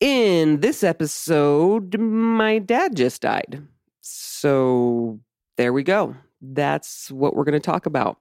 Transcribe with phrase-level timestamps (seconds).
[0.00, 3.66] In this episode, my dad just died.
[4.00, 5.18] So
[5.56, 6.14] there we go.
[6.40, 8.18] That's what we're going to talk about.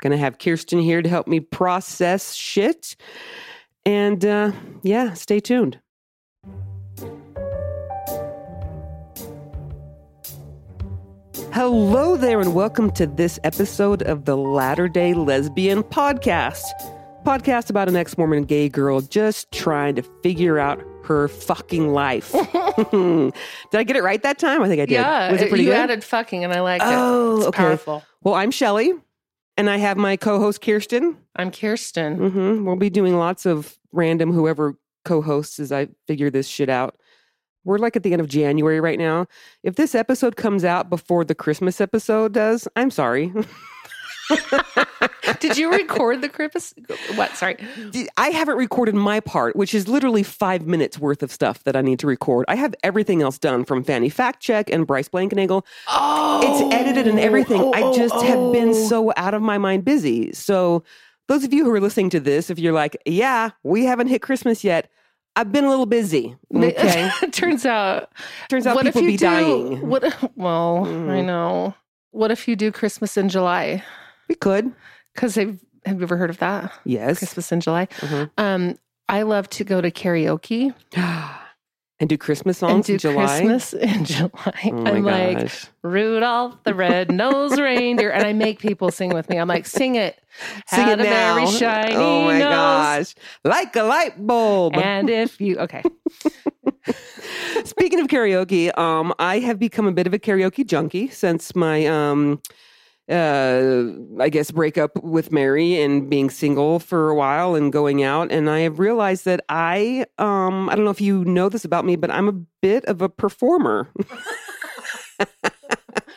[0.00, 2.96] Going to have Kirsten here to help me process shit.
[3.84, 4.52] And uh,
[4.82, 5.78] yeah, stay tuned.
[11.52, 16.62] Hello there, and welcome to this episode of the Latter day Lesbian Podcast.
[17.26, 22.32] Podcast about an ex Mormon gay girl just trying to figure out her fucking life.
[22.90, 23.32] did
[23.72, 24.62] I get it right that time?
[24.62, 24.94] I think I did.
[24.94, 25.78] Yeah, Was it pretty you good?
[25.78, 27.38] added fucking, and I like Oh, it.
[27.38, 27.56] It's okay.
[27.58, 28.02] powerful.
[28.22, 28.92] well, I'm Shelly,
[29.56, 31.16] and I have my co host Kirsten.
[31.36, 32.16] I'm Kirsten.
[32.16, 36.96] hmm We'll be doing lots of random whoever co-hosts as I figure this shit out.
[37.64, 39.26] We're like at the end of January right now.
[39.62, 43.32] If this episode comes out before the Christmas episode does, I'm sorry.
[45.40, 46.74] Did you record the Christmas?
[47.14, 47.36] What?
[47.36, 47.56] Sorry.
[48.16, 51.80] I haven't recorded my part, which is literally five minutes worth of stuff that I
[51.82, 52.44] need to record.
[52.48, 55.64] I have everything else done from Fanny Fact Check and Bryce Blankenagel.
[55.88, 57.60] Oh, It's edited and everything.
[57.60, 58.88] Oh, I oh, just have been oh.
[58.88, 60.32] so out of my mind busy.
[60.32, 60.82] So,
[61.28, 64.22] those of you who are listening to this, if you're like, yeah, we haven't hit
[64.22, 64.90] Christmas yet,
[65.36, 66.36] I've been a little busy.
[66.54, 67.10] Okay.
[67.30, 68.10] Turns out,
[68.48, 69.24] Turns out what if people you be do?
[69.24, 69.88] dying.
[69.88, 70.02] What?
[70.36, 71.24] Well, I Mm.
[71.26, 71.74] know.
[72.10, 73.82] What if you do Christmas in July?
[74.28, 74.72] We could.
[75.14, 76.72] Because they've, have you ever heard of that?
[76.84, 77.18] Yes.
[77.18, 77.86] Christmas in July.
[78.00, 78.30] Mhm.
[78.38, 78.76] Um,
[79.08, 83.26] I love to go to karaoke and do Christmas songs and do in July.
[83.26, 84.30] Christmas in July.
[84.64, 85.66] Oh I'm like, gosh.
[85.82, 89.36] Rudolph the red-nosed reindeer, and I make people sing with me.
[89.38, 90.18] I'm like, sing it,
[90.66, 91.34] Sing Had it a now.
[91.34, 92.48] very shiny oh my nose.
[92.48, 93.14] gosh.
[93.44, 94.76] Like a light bulb.
[94.76, 95.82] And if you okay,
[97.64, 101.86] Speaking of karaoke, um, I have become a bit of a karaoke junkie since my
[101.86, 102.40] um
[103.10, 103.84] uh
[104.20, 108.48] I guess breakup with Mary and being single for a while and going out and
[108.48, 111.96] I have realized that I um I don't know if you know this about me,
[111.96, 113.90] but I'm a bit of a performer.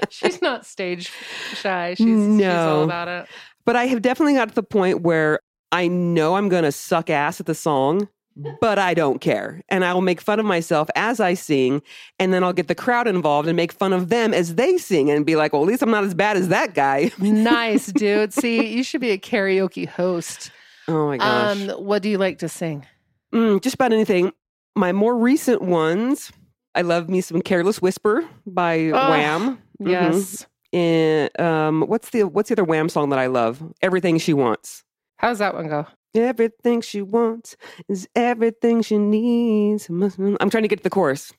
[0.09, 1.11] she's not stage
[1.53, 1.94] shy.
[1.95, 2.78] She's, she's No.
[2.79, 3.28] all about it.
[3.66, 5.40] But I have definitely got to the point where
[5.72, 8.07] I know I'm going to suck ass at the song,
[8.62, 9.62] but I don't care.
[9.69, 11.81] And I will make fun of myself as I sing.
[12.19, 15.09] And then I'll get the crowd involved and make fun of them as they sing
[15.09, 17.12] and be like, well, at least I'm not as bad as that guy.
[17.19, 18.34] Nice, dude.
[18.34, 20.51] See, you should be a karaoke host.
[20.88, 21.57] Oh my gosh.
[21.69, 22.85] Um, what do you like to sing?
[23.34, 24.31] Mm, just about anything.
[24.75, 26.31] My more recent ones,
[26.75, 29.57] I love me some Careless Whisper by Oh, Wham.
[29.81, 29.90] Mhm.
[29.90, 30.46] Yes.
[30.73, 33.63] And, um, what's the what's the other Wham song that I love?
[33.81, 34.84] Everything She Wants.
[35.17, 35.85] How's that one go?
[36.16, 37.58] Everything she wants
[37.90, 39.90] is everything she needs.
[39.90, 41.31] I'm trying to get to the chorus.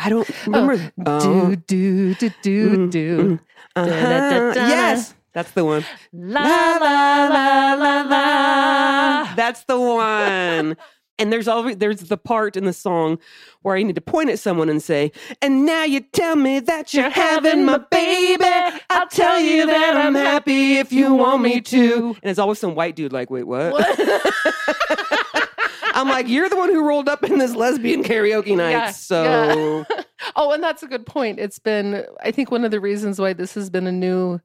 [0.00, 0.76] I don't remember.
[0.96, 3.18] Do do do do Mm, do.
[3.18, 3.40] mm.
[3.76, 3.90] Uh-huh.
[3.90, 4.68] Da-da-da-da.
[4.68, 5.84] Yes, that's the one.
[6.12, 9.34] La la la la la.
[9.34, 10.76] That's the one.
[11.18, 13.18] And there's always there's the part in the song
[13.62, 15.10] where I need to point at someone and say,
[15.42, 18.44] "And now you tell me that you're having my baby.
[18.90, 22.74] I'll tell you that I'm happy if you want me to." And it's always some
[22.74, 23.74] white dude like, "Wait, what?"
[25.94, 29.24] I'm like, "You're the one who rolled up in this lesbian karaoke night." Yeah, so
[29.24, 30.02] yeah.
[30.36, 31.40] oh, and that's a good point.
[31.40, 34.40] It's been, I think, one of the reasons why this has been a new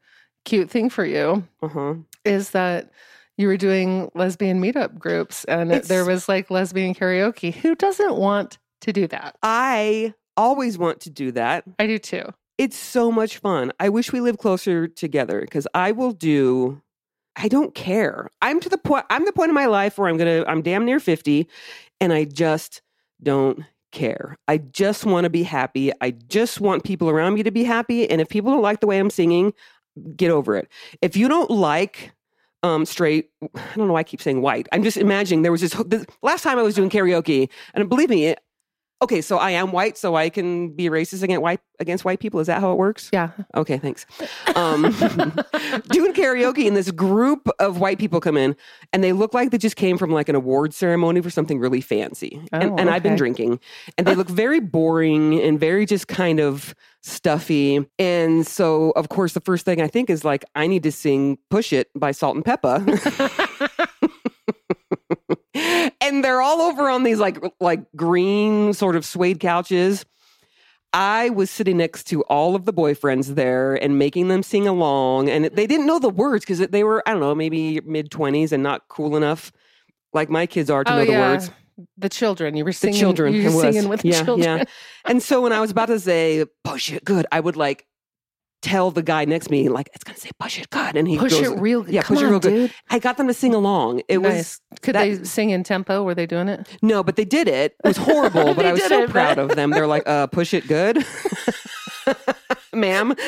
[0.45, 1.95] cute thing for you uh-huh.
[2.25, 2.89] is that
[3.37, 7.53] you were doing lesbian meetup groups and It's- there was like lesbian karaoke.
[7.53, 9.35] Who doesn't want to do that?
[9.41, 11.63] I always want to do that.
[11.79, 12.25] I do too.
[12.57, 13.71] It's so much fun.
[13.79, 16.81] I wish we lived closer together because I will do.
[17.35, 18.29] I don't care.
[18.43, 19.05] I'm to the point.
[19.09, 20.43] I'm the point in my life where I'm gonna.
[20.47, 21.47] I'm damn near fifty,
[21.99, 22.83] and I just
[23.23, 24.37] don't care.
[24.47, 25.91] I just want to be happy.
[25.99, 28.07] I just want people around me to be happy.
[28.07, 29.53] And if people don't like the way I'm singing,
[30.15, 30.67] get over it.
[31.01, 32.11] If you don't like
[32.63, 34.67] um straight i don't know why i keep saying white.
[34.71, 38.09] I'm just imagining there was this, this last time i was doing karaoke and believe
[38.09, 38.35] me
[39.03, 42.39] okay so i am white so i can be racist against white against white people.
[42.39, 43.09] Is that how it works?
[43.11, 43.31] Yeah.
[43.55, 44.05] okay thanks.
[44.55, 44.83] Um
[45.89, 48.55] doing karaoke and this group of white people come in
[48.93, 51.81] and they look like they just came from like an award ceremony for something really
[51.81, 52.41] fancy.
[52.51, 53.59] And, Oh, and i've been drinking
[53.97, 57.85] and they look very boring and very just kind of stuffy.
[57.99, 61.37] And so of course the first thing i think is like i need to sing
[61.49, 62.79] push it by Salt-N-Pepa
[66.03, 70.05] and they're all over on these like like green sort of suede couches
[70.93, 75.27] I was sitting next to all of the boyfriends there and making them sing along,
[75.27, 78.51] and they didn't know the words because they were, I don't know, maybe mid 20s
[78.51, 79.51] and not cool enough
[80.13, 81.51] like my kids are to oh, know the words.
[81.97, 82.55] The children.
[82.55, 82.99] You were The singing.
[82.99, 83.33] children.
[83.33, 84.57] You were singing with the yeah, children.
[84.59, 84.63] Yeah.
[85.05, 87.87] And so when I was about to say, push it, good, I would like
[88.63, 91.17] tell the guy next to me like it's gonna say push it good, and he
[91.19, 91.93] Push goes, it real good.
[91.93, 92.49] yeah, Come push it on, real good.
[92.49, 92.73] dude.
[92.89, 94.01] I got them to sing along.
[94.07, 96.01] It was Could that- they sing in tempo?
[96.03, 96.67] Were they doing it?
[96.81, 97.75] no, but they did it.
[97.83, 99.69] It was horrible, but I was so it, proud of them.
[99.71, 101.05] They're like, uh, push it good,
[102.73, 103.13] ma'am.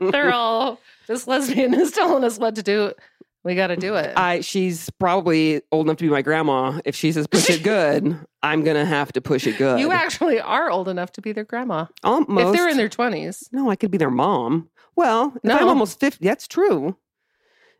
[0.00, 0.78] They're all
[1.08, 2.92] this lesbian is telling us what to do.
[3.42, 4.12] We got to do it.
[4.16, 6.80] I she's probably old enough to be my grandma.
[6.84, 9.80] If she says push it good, I'm gonna have to push it good.
[9.80, 11.86] you actually are old enough to be their grandma.
[12.04, 12.48] almost.
[12.48, 13.48] If they're in their twenties.
[13.52, 14.68] no, I could be their mom.
[14.94, 16.24] Well, if I'm almost fifty.
[16.26, 16.96] That's true.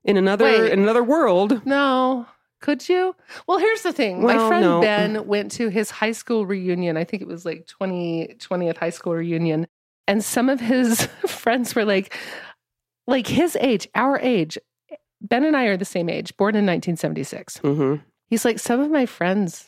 [0.03, 0.73] In another Wait.
[0.73, 2.27] in another world, No.
[2.61, 3.17] Could you?
[3.47, 4.23] Well, here's the thing.
[4.23, 4.81] My friend no.
[4.83, 6.99] Ben went to his high school reunion.
[6.99, 9.67] I think it was like 20, 20th high school reunion.
[10.07, 12.15] And some of his friends were like,
[13.07, 14.59] like his age, our age.
[15.31, 17.59] Ben and I are the same age, born in 1976.
[17.59, 17.95] hmm
[18.27, 19.67] He's like, some of my friends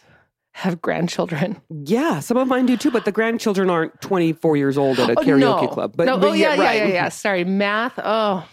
[0.54, 1.60] have grandchildren.
[1.70, 2.90] yeah, some of mine do too.
[2.90, 5.68] But the grandchildren aren't 24 years old at a Oh, karaoke no.
[5.68, 5.94] club.
[5.96, 6.76] But, no, but oh, yeah, yeah, right.
[6.82, 7.08] yeah, yeah.
[7.08, 7.44] Sorry.
[7.44, 7.94] Math.
[7.98, 8.46] Oh,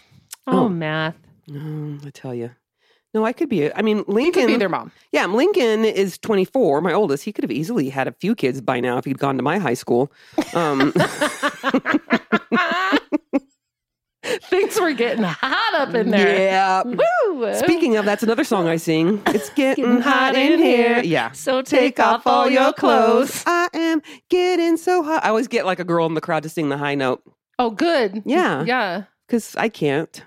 [0.46, 0.68] oh, Oh.
[0.68, 1.16] math.
[1.52, 2.50] Oh, I tell you.
[3.12, 3.72] No, I could be.
[3.74, 4.46] I mean, You could Lincoln.
[4.46, 4.92] be their mom.
[5.12, 7.24] Yeah, Lincoln is 24, my oldest.
[7.24, 9.58] He could have easily had a few kids by now if he'd gone to my
[9.58, 10.12] high school.
[10.54, 10.92] Um,
[14.44, 16.36] Things were getting hot up in there.
[16.38, 16.82] Yeah.
[16.84, 17.54] Woo!
[17.54, 19.22] Speaking of, that's another song I sing.
[19.28, 21.00] It's getting, Getting hot in here.
[21.02, 21.32] Yeah.
[21.32, 23.42] So take off all your clothes.
[23.46, 25.24] I am getting so hot.
[25.24, 27.22] I always get like a girl in the crowd to sing the high note
[27.58, 28.22] Oh, good.
[28.24, 28.64] Yeah.
[28.64, 29.04] Yeah.
[29.26, 30.22] because I can't.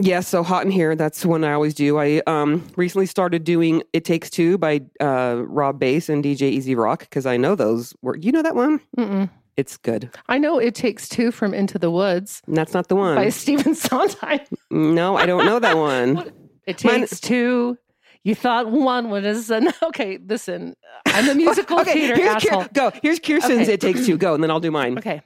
[0.00, 0.94] Yeah, so hot in here.
[0.94, 1.98] That's one I always do.
[1.98, 6.72] I um recently started doing "It Takes Two by uh, Rob Base and DJ E-Z
[6.76, 7.92] Rock because I know those.
[8.00, 8.78] Were you know that one?
[8.96, 9.28] Mm-mm.
[9.58, 10.10] It's good.
[10.28, 13.16] I know it takes two from Into the Woods And that's not the one.
[13.16, 14.40] by Stephen Sondheim.
[14.70, 16.32] no, I don't know that one.
[16.66, 17.78] It Mine- takes two.
[18.24, 20.18] You thought one was an okay.
[20.18, 20.74] Listen,
[21.06, 22.64] I'm a musical okay, theater here's asshole.
[22.64, 22.92] Kier- go.
[23.02, 23.72] Here's Kirsten's Okay.
[23.72, 24.18] "It Takes Two.
[24.18, 24.98] Go, and then I'll do mine.
[24.98, 25.22] Okay.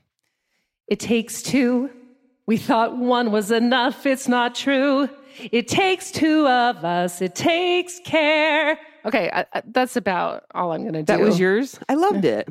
[0.87, 1.91] It takes two.
[2.47, 4.07] We thought one was enough.
[4.07, 5.09] It's not true.
[5.51, 7.21] It takes two of us.
[7.21, 8.79] It takes care.
[9.05, 11.07] Okay, I, I, that's about all I'm going to do.
[11.07, 11.77] That was yours.
[11.89, 12.49] I loved it.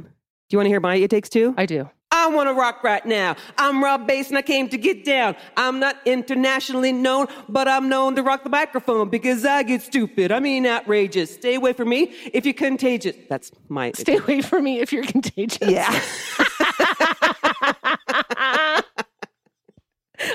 [0.51, 1.53] Do you want to hear my "It Takes Two?
[1.57, 1.89] I do.
[2.11, 3.37] I want to rock right now.
[3.57, 5.37] I'm Rob Base and I came to get down.
[5.55, 10.29] I'm not internationally known, but I'm known to rock the microphone because I get stupid.
[10.29, 11.33] I mean outrageous.
[11.33, 13.15] Stay away from me if you're contagious.
[13.29, 13.91] That's my.
[13.95, 15.69] Stay away from me if you're contagious.
[15.69, 15.87] Yeah.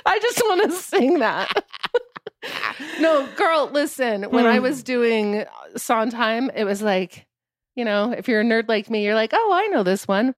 [0.07, 1.53] I just want to sing that.
[3.01, 4.23] no, girl, listen.
[4.31, 4.51] When Hmm.
[4.51, 5.45] I was doing
[5.77, 7.25] Sondheim, it was like,
[7.76, 10.34] you know, if you're a nerd like me, you're like, oh, I know this one.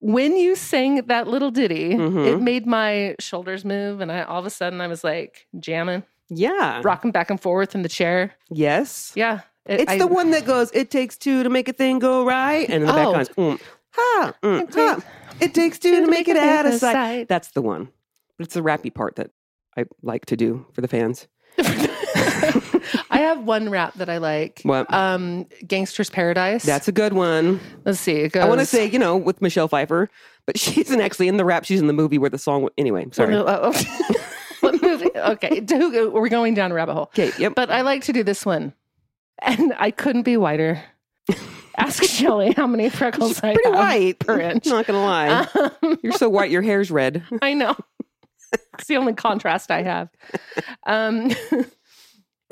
[0.00, 2.26] When you sang that little ditty, Mhm.
[2.26, 6.02] it made my shoulders move, and I all of a sudden I was like jamming,
[6.28, 6.80] yeah.
[6.84, 8.32] rocking back and forth in the chair.
[8.50, 9.12] Yes.
[9.14, 11.98] Yeah, it- It's I- the one that goes, it takes two to make a thing
[12.00, 12.68] go right.
[12.68, 13.12] And in the Oh.
[13.12, 13.60] back goes, mm,
[13.92, 14.94] ha, mm, It ha.
[14.94, 15.06] takes
[15.40, 16.92] It takes two to make it out of sight.
[16.92, 17.28] sight.
[17.28, 17.88] That's the one.
[18.38, 19.30] But it's the rappy part that
[19.76, 21.26] I like to do for the fans.
[23.12, 24.62] I have one rap that I like.
[24.62, 24.92] What?
[24.92, 26.64] Um, Gangsta's Paradise.
[26.64, 27.60] That's a good one.
[27.84, 28.12] Let's see.
[28.12, 28.42] It goes.
[28.42, 30.08] I want to say, you know, with Michelle Pfeiffer,
[30.46, 31.64] but she isn't actually in the rap.
[31.64, 32.68] She's in the movie where the song.
[32.78, 33.34] Anyway, sorry.
[33.34, 34.14] Oh, oh, oh.
[34.60, 35.10] what movie?
[35.14, 37.10] Okay, who- we're going down a rabbit hole.
[37.16, 37.30] Okay.
[37.38, 37.54] Yep.
[37.54, 38.72] But I like to do this one,
[39.42, 40.82] and I couldn't be whiter.
[41.76, 44.18] Ask Shelly how many freckles I Pretty have white.
[44.18, 44.66] per inch.
[44.66, 45.46] Not gonna lie.
[45.82, 46.50] Um, You're so white.
[46.50, 47.22] Your hair's red.
[47.42, 47.76] I know.
[48.78, 50.10] It's the only contrast I have.
[50.86, 51.30] Um,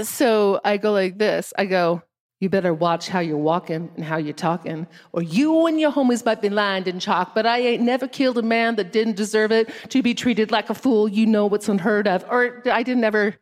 [0.02, 1.52] so I go like this.
[1.58, 2.02] I go,
[2.40, 6.24] you better watch how you're walking and how you're talking, or you and your homies
[6.24, 9.52] might be lined in chalk, but I ain't never killed a man that didn't deserve
[9.52, 11.06] it to be treated like a fool.
[11.08, 12.24] You know what's unheard of.
[12.30, 13.36] Or I didn't ever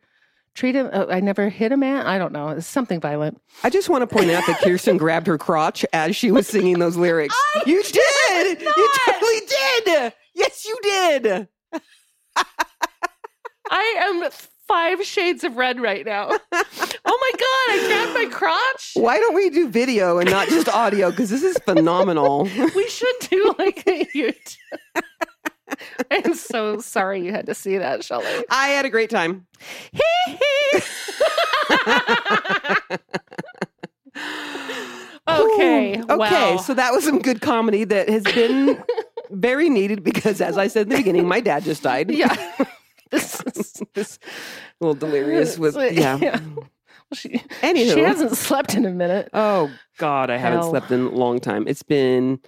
[0.54, 2.04] treat him, uh, I never hit a man.
[2.06, 2.48] I don't know.
[2.48, 3.40] It's something violent.
[3.62, 6.80] I just want to point out that Kirsten grabbed her crotch as she was singing
[6.80, 7.36] those lyrics.
[7.64, 8.60] you did.
[8.60, 9.40] You totally
[9.86, 10.12] did.
[10.34, 11.48] Yes, you did.
[13.70, 14.28] I am
[14.68, 16.30] five shades of red right now.
[17.10, 18.90] Oh my God, I grabbed my crotch.
[18.94, 21.10] Why don't we do video and not just audio?
[21.10, 22.44] Because this is phenomenal.
[22.76, 25.02] We should do like a YouTube.
[26.10, 28.26] I'm so sorry you had to see that, Shelly.
[28.50, 29.46] I had a great time.
[35.28, 36.02] okay.
[36.08, 36.58] Okay.
[36.58, 38.82] So that was some good comedy that has been
[39.30, 42.10] very needed because, as I said in the beginning, my dad just died.
[42.10, 42.34] yeah.
[43.10, 44.18] This is, This
[44.80, 46.38] a little delirious with yeah.
[47.14, 47.30] She,
[47.62, 47.94] Anywho.
[47.94, 49.30] she hasn't slept in a minute.
[49.32, 50.70] Oh God, I haven't Hell.
[50.70, 51.66] slept in a long time.
[51.66, 52.38] It's been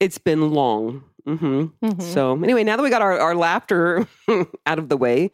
[0.00, 1.04] it's been long.
[1.26, 2.02] hmm Mhm.
[2.02, 4.06] So anyway, now that we got our, our laughter
[4.66, 5.30] out of the way,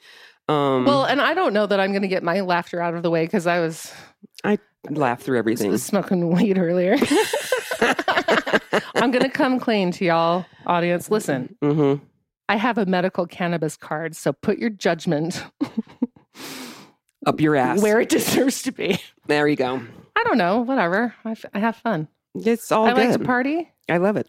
[0.49, 3.05] um, Well, and I don't know that I'm going to get my laughter out of
[3.05, 3.93] the way because I was
[4.43, 4.59] I
[4.91, 5.77] laugh through everything.
[5.79, 6.97] smoking weed earlier.
[8.97, 11.11] I'm going to come clean to y'all, audience.
[11.11, 11.95] Listen, hmm
[12.49, 15.45] I have a medical cannabis card, so put your judgment
[17.27, 17.81] Up your ass.
[17.83, 18.99] where it deserves to be.
[19.27, 19.81] There you go.
[20.17, 21.15] I don't know, whatever.
[21.25, 22.09] I, f- I have fun.
[22.35, 23.09] It's all I good.
[23.11, 23.71] like to party.
[23.89, 24.29] I love it.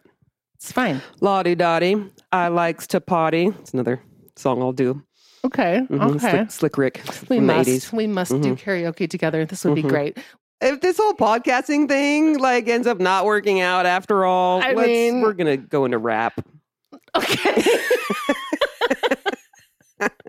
[0.56, 1.00] It's fine.
[1.20, 1.96] La Di Da Di.
[2.32, 3.46] I likes to potty.
[3.60, 4.00] It's another
[4.36, 5.02] song I'll do.
[5.44, 5.82] Okay.
[5.90, 6.16] Mhm.
[6.16, 6.30] Okay.
[6.48, 7.68] Slick, Slick Rick we must.
[7.68, 7.92] 80s.
[7.92, 9.44] We must do karaoke together.
[9.44, 9.88] This would be Mhm.
[9.88, 10.18] great.
[10.60, 14.88] If this whole podcasting thing like ends up not working out after all, I let's,
[14.88, 16.40] mean- we're gonna go into rap.
[17.16, 17.62] Okay.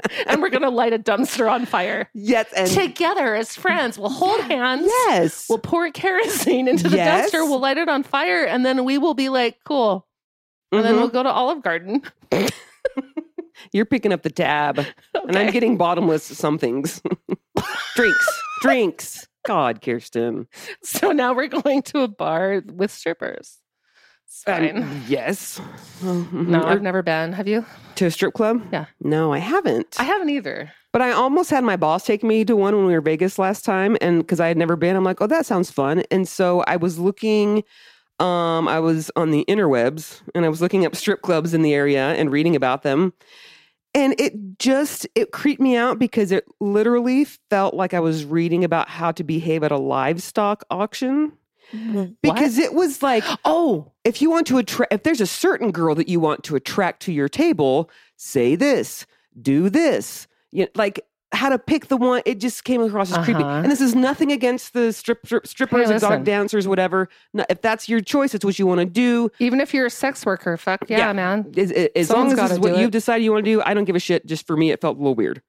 [0.28, 3.98] and we're gonna light a dumpster on fire Yes, and together as friends.
[4.00, 4.86] We'll hold hands.
[4.88, 7.32] yes, We'll pour kerosene into the Yes.
[7.32, 7.48] dumpster.
[7.48, 10.08] We'll light it on fire, and then we will be like, "Cool."
[10.72, 11.00] And then Mhm.
[11.00, 12.02] we'll go to Olive Garden.
[13.74, 14.80] you're picking up the tab,
[15.28, 17.02] and I'm getting bottomless somethings,
[17.96, 19.28] drinks, drinks.
[19.46, 20.48] God, Kirsten.
[20.84, 23.60] So now we're going to a bar with strippers.
[24.28, 24.84] Fine.
[24.84, 25.60] Um, yes.
[26.04, 27.34] No, I've never been.
[27.34, 27.66] Have you?
[27.96, 28.62] to a strip club.
[28.72, 28.86] Yeah.
[29.02, 29.96] No, I haven't.
[30.00, 30.72] I haven't either.
[30.94, 33.66] But I almost had my boss take me to one when we were Vegas last
[33.66, 36.04] time, and because I had never been, I'm like, oh, that sounds fun.
[36.12, 37.64] And so I was looking.
[38.20, 41.76] Um, I was on the interwebs and I was looking up strip clubs in the
[41.76, 43.14] area and reading about them.
[43.94, 48.64] And it just it creeped me out because it literally felt like I was reading
[48.64, 51.32] about how to behave at a livestock auction.
[52.22, 55.96] Because it was like oh, if you want to attract if there's a certain girl
[55.96, 59.06] that you want to attract to your table say this
[59.42, 61.02] do this you know, like
[61.34, 63.62] how to pick the one it just came across as creepy Uh-huh.
[63.62, 66.24] and this is nothing against the strip, strip strippers Hey, exotic listen.
[66.24, 69.74] dancers whatever no, if that's your choice it's what you want to do even if
[69.74, 71.14] you're a sex worker, fuck yeah, Yeah.
[71.14, 71.52] man.
[71.58, 73.96] as, as- long as is what you've decided you want to do i don't give
[73.98, 75.42] a shit just for me it felt a little weird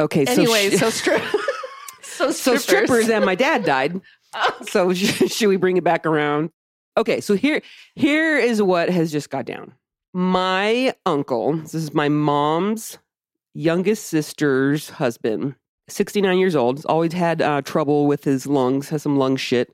[0.00, 1.22] okay so Anyway, sh- so strip.
[2.02, 2.62] so so strippers.
[2.62, 4.00] strippers and my dad died
[4.68, 6.50] so should we bring it back around?
[6.96, 7.60] Okay so here
[7.94, 9.74] here is what has just got down.
[10.12, 12.98] My uncle this is my mom's
[13.54, 15.54] youngest sister's husband
[15.88, 19.72] 69 years old has always had uh, trouble with his lungs has some lung shit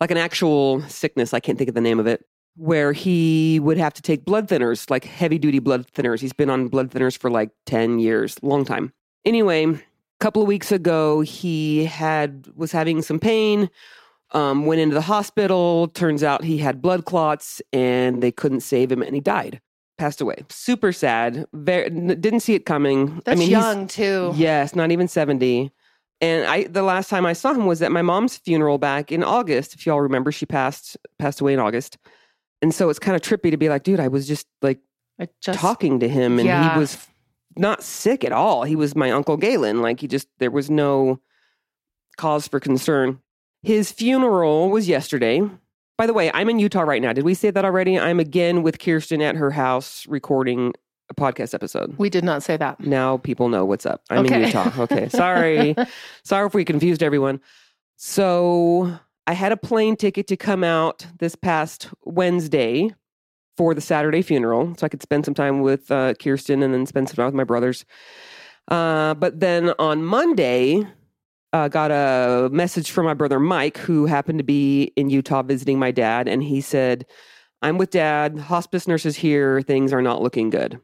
[0.00, 2.24] like an actual sickness i can't think of the name of it
[2.56, 6.20] where he would have to take blood thinners like heavy duty blood thinners.
[6.20, 8.92] He's been on blood thinners for like 10 years long time.
[9.24, 9.80] Anyway
[10.22, 13.68] couple of weeks ago he had was having some pain
[14.32, 15.88] um, went into the hospital.
[15.88, 19.60] Turns out he had blood clots and they couldn't save him and he died.
[19.98, 20.36] Passed away.
[20.48, 21.46] Super sad.
[21.52, 23.20] Very, n- didn't see it coming.
[23.24, 24.32] That's i mean he's- young too.
[24.34, 25.70] yes not even 70
[26.20, 29.22] and i the last time i saw him was at my mom's funeral back in
[29.24, 29.74] august.
[29.74, 31.98] If y'all remember she passed passed away in august.
[32.62, 34.78] And so it's kind of trippy to be like dude i was just like
[35.20, 36.72] I just talking to him and Yeah.
[36.74, 36.96] he was
[37.56, 38.64] not sick at all.
[38.64, 39.82] He was my uncle Galen.
[39.82, 41.20] Like he just there was no
[42.16, 43.20] cause for concern.
[43.62, 45.42] His funeral was yesterday.
[45.98, 47.12] By the way, I'm in Utah right now.
[47.12, 47.98] Did we say that already?
[47.98, 50.72] I'm again with Kirsten at her house recording
[51.08, 51.94] a podcast episode.
[51.98, 52.80] We did not say that.
[52.80, 54.02] Now people know what's up.
[54.10, 54.72] I'm in Utah.
[54.82, 55.08] Okay.
[55.08, 55.76] Sorry.
[56.24, 57.40] Sorry if we confused everyone.
[57.96, 62.90] So I had a plane ticket to come out this past Wednesday
[63.56, 66.86] for the Saturday funeral, so I could spend some time with uh, Kirsten and then
[66.86, 67.84] spend some time with my brothers.
[68.68, 70.86] Uh, but then on Monday,
[71.52, 75.78] uh, got a message from my brother Mike, who happened to be in Utah visiting
[75.78, 77.04] my dad, and he said,
[77.60, 78.38] "I'm with Dad.
[78.38, 79.60] Hospice nurses here.
[79.62, 80.80] Things are not looking good."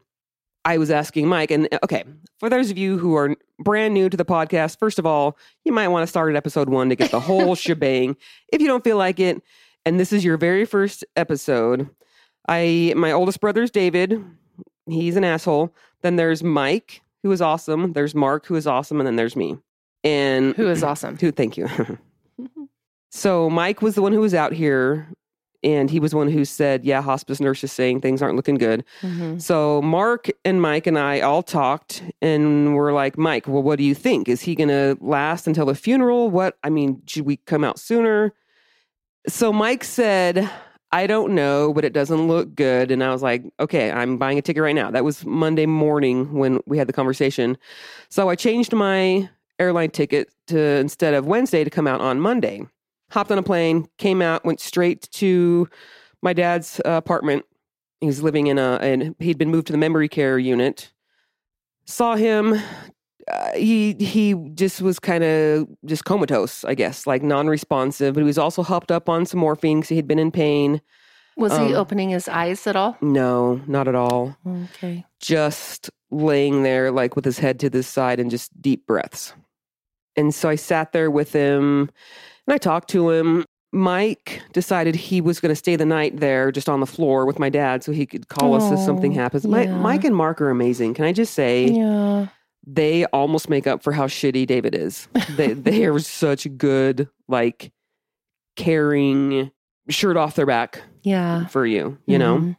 [0.65, 2.03] I was asking Mike, and uh, okay,
[2.39, 5.71] for those of you who are brand new to the podcast, first of all, you
[5.71, 8.15] might want to start at episode one to get the whole shebang.
[8.51, 9.41] If you don't feel like it,
[9.85, 11.89] and this is your very first episode,
[12.49, 14.23] I my oldest brother is David.
[14.87, 15.73] He's an asshole.
[16.01, 17.93] Then there's Mike, who is awesome.
[17.93, 19.57] There's Mark, who is awesome, and then there's me.
[20.03, 21.17] And Who is awesome?
[21.17, 21.31] who?
[21.31, 21.67] Thank you.
[23.11, 25.09] so Mike was the one who was out here,
[25.61, 28.85] and he was one who said, "Yeah, hospice nurse is saying things aren't looking good."
[29.01, 29.41] Mhm.
[29.41, 33.83] So Mark and Mike and I all talked and we're like, Mike, well, what do
[33.83, 34.29] you think?
[34.29, 36.29] Is he going to last until the funeral?
[36.29, 38.33] What, I mean, should we come out sooner?
[39.27, 40.49] So Mike said,
[40.91, 42.89] I don't know, but it doesn't look good.
[42.89, 44.89] And I was like, okay, I'm buying a ticket right now.
[44.89, 47.57] That was Monday morning when we had the conversation.
[48.09, 49.29] So I changed my
[49.59, 52.65] airline ticket to instead of Wednesday to come out on Monday.
[53.11, 55.67] Hopped on a plane, came out, went straight to
[56.21, 57.45] my dad's uh, apartment
[58.01, 60.91] he was living in a and he'd been moved to the memory care unit
[61.85, 62.55] saw him
[63.31, 68.25] uh, he he just was kind of just comatose i guess like non-responsive but he
[68.25, 70.81] was also hopped up on some morphine because he had been in pain
[71.37, 72.97] Was he Um, opening his eyes at all?
[73.01, 75.05] no not at all Okay.
[75.21, 79.33] just laying there like with his head to the side and just deep breaths
[80.15, 81.89] and so i sat there with him
[82.47, 86.51] and i talked to him Mike decided he was going to stay the night there
[86.51, 89.21] just on the floor with my dad so he could call us if something Oh,
[89.21, 89.45] happens.
[89.45, 89.67] Yeah.
[89.77, 90.95] Mike and Mark are amazing.
[90.95, 92.25] Can I just say Yeah.
[92.65, 95.07] They almost make up for how shitty David is.
[95.35, 97.71] They they are such good like
[98.55, 99.51] caring
[99.89, 101.47] shirt off their back Yeah.
[101.47, 102.37] for you, you know.
[102.39, 102.57] Mhm.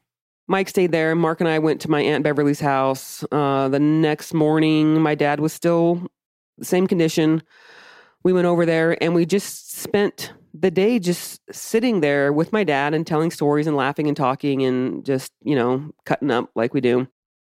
[0.48, 1.14] Mike stayed there.
[1.14, 3.24] Mark and I went to my aunt Beverly's house.
[3.30, 6.08] Uh, the next morning, my dad was still
[6.58, 7.42] the same condition.
[8.24, 12.64] We went over there and we just spent the day just sitting there with my
[12.64, 16.74] dad and telling stories and laughing and talking and just you know cutting up like
[16.74, 17.06] we do.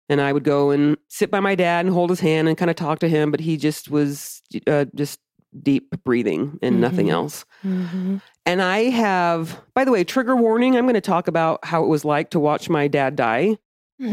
[0.09, 2.71] And I would go and sit by my dad and hold his hand and kind
[2.71, 5.21] of talk to him, but he just was uh, just
[5.63, 7.13] deep breathing and nothing Mhm.
[7.13, 7.45] else.
[7.65, 8.21] Mhm.
[8.45, 10.77] And I have, by the way, trigger warning.
[10.77, 13.59] I'm going to talk about how it was like to watch my dad die.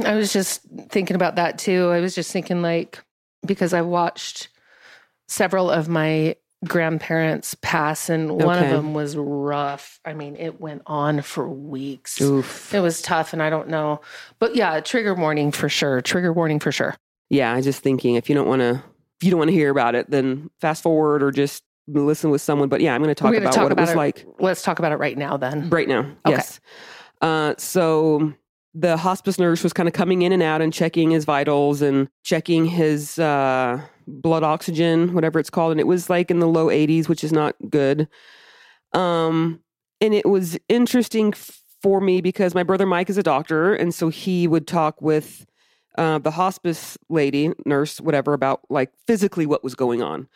[0.05, 1.89] I was just thinking about that too.
[1.89, 2.99] I was just thinking, like,
[3.45, 4.49] because I watched
[5.27, 9.99] several of my grandparents pass, and one of them was rough.
[10.05, 12.19] I mean, it went on for weeks.
[12.21, 12.73] Oof.
[12.73, 14.01] It was tough, and I don't know.
[14.39, 16.01] But yeah, trigger warning for sure.
[16.01, 16.95] Trigger warning for sure.
[17.29, 18.83] Yeah, I was just thinking if you don't want to,
[19.19, 22.41] if you don't want to hear about it, then fast forward or just listen with
[22.41, 22.69] someone.
[22.69, 24.61] But yeah, I'm going to talk about talk what about it was it like Let's
[24.61, 25.69] talk about it right now then.
[25.69, 25.99] right now.
[25.99, 26.31] Okay.
[26.31, 26.59] Yes.
[27.21, 28.33] Uh, so
[28.73, 32.07] the hospice nurse was kind of coming in and out and checking his vitals and
[32.23, 36.67] checking his uh, blood oxygen, whatever it's called, and it was like in the low
[36.67, 38.07] 80s, which is not good.
[38.93, 39.61] Um,
[40.01, 41.33] and it was interesting
[41.81, 45.45] for me because my brother Mike is a doctor, and so he would talk with
[45.97, 50.27] uh, the hospice lady, nurse, whatever, about like physically what was going on,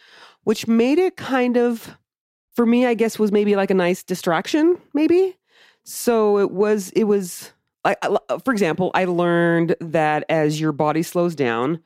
[0.43, 1.95] which made it kind of,
[2.53, 5.37] for me, I guess, was maybe like a nice distraction, maybe.
[5.83, 7.51] So it was, it was,
[7.85, 7.95] I,
[8.43, 11.79] for example, I learned that as your body slows down,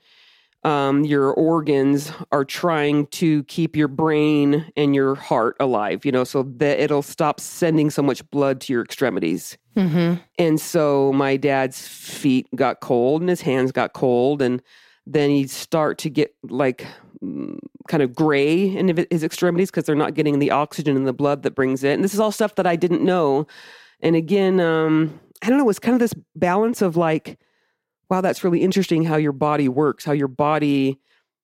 [0.68, 6.26] um, your organs are trying to keep your brain and your heart alive, you know,
[6.26, 9.58] so that it'll stop sending so much blood to your extremities.
[9.78, 10.16] Mm-hmm.
[10.38, 14.42] And so my dad's feet got cold and his hands got cold.
[14.42, 14.62] And
[15.06, 16.86] then he'd start to get like
[17.24, 17.58] mm,
[17.88, 21.14] kind of gray in his- his extremities because they're not getting the oxygen in the
[21.14, 21.94] blood that brings it.
[21.94, 23.48] And this is all stuff that I didn't know.
[24.02, 27.40] And again, um, I don't know, it was kind of this balance of like,
[28.10, 31.00] wow, that's really interesting how your body works, how your body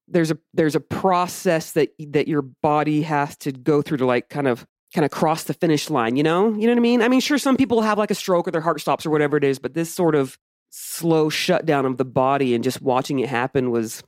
[0.07, 4.29] there's a there's a process that that your body has to go through to like
[4.29, 6.53] kind of kind of cross the finish line, you know?
[6.53, 7.01] You know what I mean?
[7.01, 9.37] I mean, sure some people have like a stroke or their heart stops or whatever
[9.37, 10.37] it is, but this sort of
[10.69, 14.03] slow shutdown of the body and just watching it happen was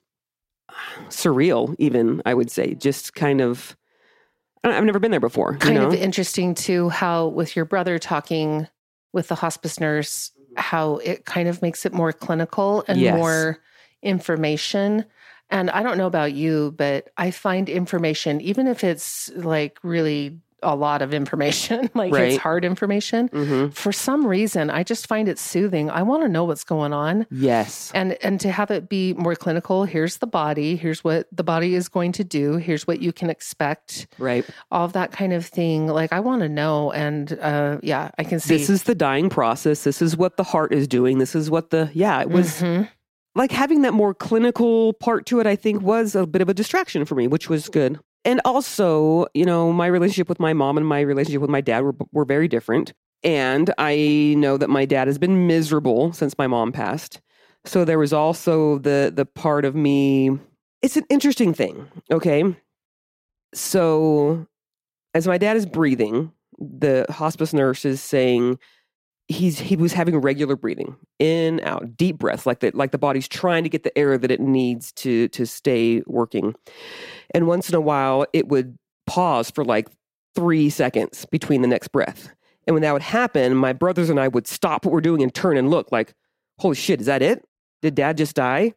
[1.09, 2.75] surreal even, I would say.
[2.75, 3.75] Just kind of
[4.63, 5.87] I've never been there before, you Kind know?
[5.87, 8.67] of interesting too, how with your brother talking
[9.13, 13.15] with the hospice nurse, how it kind of makes it more clinical and Yes.
[13.15, 13.59] more
[14.01, 15.05] information.
[15.49, 20.39] And I don't know about you, but I find information, even if it's like really
[20.65, 22.33] a lot of information, like Right.
[22.33, 25.89] it's hard information, hmm for some reason, I just find it soothing.
[25.89, 27.25] I want to know what's going on.
[27.31, 27.91] Yes.
[27.93, 31.75] and and to have it be more clinical here's the body here's what the body
[31.75, 34.45] is going to do here's what you can expect Right.
[34.71, 38.23] all of that kind of thing like i want to know and uh yeah i
[38.23, 39.83] can see This is the dying process.
[39.83, 41.19] This is what the heart is doing.
[41.19, 42.89] This is what the yeah, it was Mhm.
[43.35, 46.53] like having that more clinical part to it, I think was a bit of a
[46.53, 47.99] distraction for me, which was good.
[48.25, 51.83] And also, you know, my relationship with my mom and my relationship with my dad
[51.83, 52.91] were, were very different.
[53.23, 57.21] And I know that my dad has been miserable since my mom passed.
[57.65, 60.37] So there was also the the part of me.
[60.81, 61.87] It's an interesting thing.
[62.11, 62.55] Okay.
[63.53, 64.45] So
[65.13, 68.59] as my dad is breathing, the hospice nurse is saying,
[69.27, 73.27] he's he was having regular breathing in out deep breaths like the like the body's
[73.27, 76.53] trying to get the air that it needs to to stay working.
[77.33, 79.89] And once in a while it would pause for like
[80.35, 82.29] three seconds between the next breath.
[82.67, 85.33] And when that would happen my brothers and i would stop what we're doing and
[85.33, 86.13] turn and look like
[86.59, 87.43] holy shit is that it?
[87.81, 88.73] Did dad just die?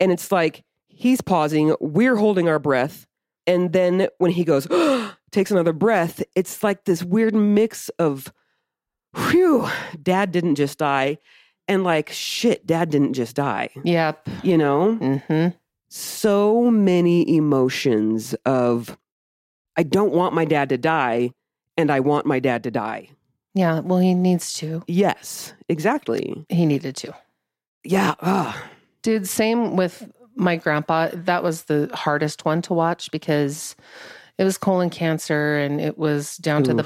[0.00, 3.06] And it's like he's pausing we're holding our breath
[3.46, 4.66] and then when he goes
[5.30, 8.32] takes another breath it's like this weird mix of
[9.16, 9.68] whew,
[10.02, 11.18] dad didn't just die.
[11.68, 13.70] And like, shit, dad didn't just die.
[13.84, 15.48] yep You know, hmm
[15.88, 18.98] so many emotions of,
[19.76, 21.30] I don't want my dad to die,
[21.76, 23.10] and I want my dad to die.
[23.54, 26.44] yeah well he needs to Yes, exactly.
[26.48, 27.14] he needed to
[27.84, 28.14] Yeah.
[28.20, 28.60] ah,
[29.02, 33.74] dude same with my grandpa that was the hardest one to watch because
[34.38, 36.84] it was colon cancer and it was down to the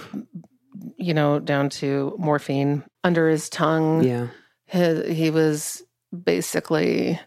[0.96, 4.28] you know down to morphine under his tongue yeah.
[4.66, 5.82] he, he was
[6.24, 7.18] basically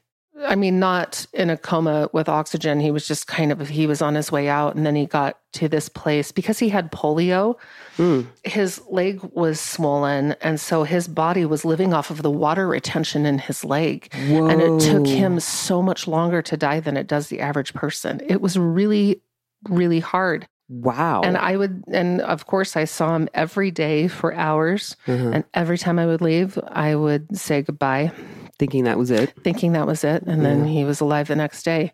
[0.46, 2.80] I mean, not in a coma with oxygen.
[2.80, 4.76] He was just kind of, he was on his way out.
[4.76, 7.56] And then he got to this place because he had polio.
[7.98, 8.28] Mm.
[8.44, 10.34] His leg was swollen.
[10.42, 14.14] And so his body was living off of the water retention in his leg.
[14.14, 14.48] Whoa.
[14.48, 18.20] And it took him so much longer to die than it does the average person.
[18.28, 19.22] It was really,
[19.70, 20.48] really hard.
[20.70, 21.22] Wow.
[21.24, 24.96] And I would, and of course, I saw him every day for hours.
[25.08, 25.32] Uh-huh.
[25.34, 28.12] And every time I would leave, I would say goodbye,
[28.60, 29.34] Thinking that was it.
[29.44, 30.24] thinking that was it.
[30.24, 31.92] And then he was alive the next day.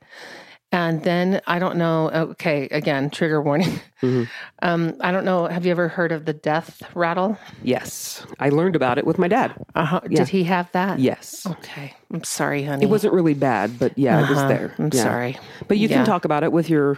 [0.71, 2.12] And then I don't know.
[2.12, 3.79] Okay, again, trigger warning.
[4.03, 4.27] Mhm.
[4.62, 5.47] Um, I don't know.
[5.47, 7.38] Have you ever heard of the death rattle?
[7.63, 8.25] Yes.
[8.39, 9.53] I learned about it with my dad.
[9.73, 10.01] Uh-huh.
[10.10, 10.19] Yeah.
[10.19, 10.99] Did he have that?
[10.99, 11.45] Yes.
[11.47, 11.93] Okay.
[12.13, 12.84] I'm sorry, honey.
[12.84, 14.47] It wasn't really bad, but yeah, it was Uh-huh.
[14.49, 14.75] there.
[14.77, 15.03] I'm Yeah.
[15.03, 15.38] sorry.
[15.69, 15.97] But you Yeah.
[15.97, 16.97] can talk about it with your.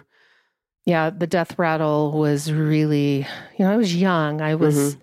[0.86, 4.41] Yeah, the death rattle was really, you know, I was young.
[4.41, 4.98] I was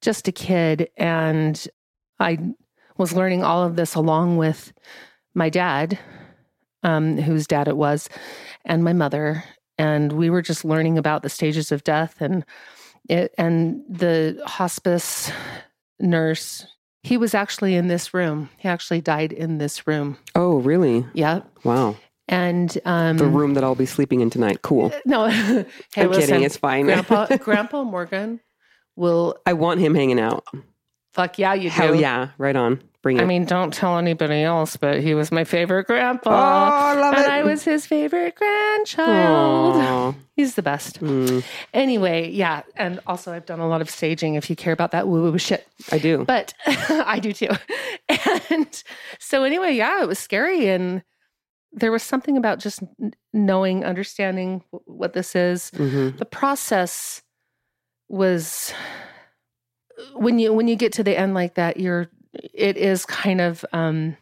[0.00, 1.68] just a kid and
[2.18, 2.38] I
[2.98, 4.72] was learning all of this along with
[5.34, 5.98] my dad,
[6.82, 8.08] um, whose dad it was,
[8.64, 9.44] and my mother.
[9.78, 12.44] And we were just learning about the stages of death and
[13.08, 15.30] it and the hospice
[15.98, 16.66] nurse.
[17.02, 18.50] He was actually in this room.
[18.58, 20.18] He actually died in this room.
[20.34, 21.04] Oh, really?
[21.14, 21.40] Yeah.
[21.64, 21.96] Wow.
[22.28, 24.62] And um The room that I'll be sleeping in tonight.
[24.62, 24.92] Cool.
[25.04, 25.64] No, hey,
[25.96, 26.42] I'm listen, kidding.
[26.44, 26.86] It's fine.
[26.86, 28.40] Grandpa Grandpa Morgan
[28.96, 30.44] will I want him hanging out.
[31.14, 31.68] fuck yeah, you do.
[31.70, 32.28] Hell yeah.
[32.38, 32.82] Right on.
[33.02, 33.22] Bring it.
[33.22, 36.30] I mean, don't tell anybody else, but he was my favorite grandpa.
[36.30, 37.30] oh, I love and it.
[37.30, 39.74] I was his favorite grandchild.
[39.76, 40.14] Aw.
[40.36, 41.00] He's the best.
[41.00, 41.42] Mm,
[41.74, 42.62] Anyway, yeah.
[42.76, 45.36] And also, I've done a lot of staging if you care about that woo woo
[45.38, 45.66] shit.
[45.90, 46.24] I do.
[46.24, 47.48] But I do too.
[48.50, 48.82] And
[49.18, 50.68] so, anyway, yeah, it was scary.
[50.68, 51.02] And
[51.72, 52.80] there was something about just
[53.32, 55.70] knowing, understanding what this is.
[55.76, 57.22] hmm the process
[58.08, 58.72] was
[60.14, 62.08] when you when you get to the end like that you're
[62.54, 64.16] it is kind of um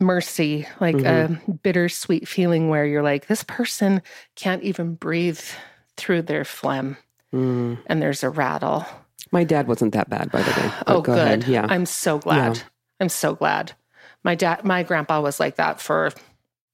[0.00, 1.28] mercy like a
[1.62, 4.00] bittersweet feeling where you're like this person
[4.34, 5.40] can't even breathe
[5.96, 6.96] through their phlegm
[7.32, 7.78] Mm.
[7.86, 8.84] and there's a rattle
[9.30, 10.72] My dad wasn't that bad, by the way.
[10.88, 11.44] Oh go good ahead.
[11.46, 11.64] Yeah.
[11.68, 12.62] i'm so glad Yeah.
[12.98, 13.72] i'm so glad
[14.24, 16.10] my dad my grandpa was like that for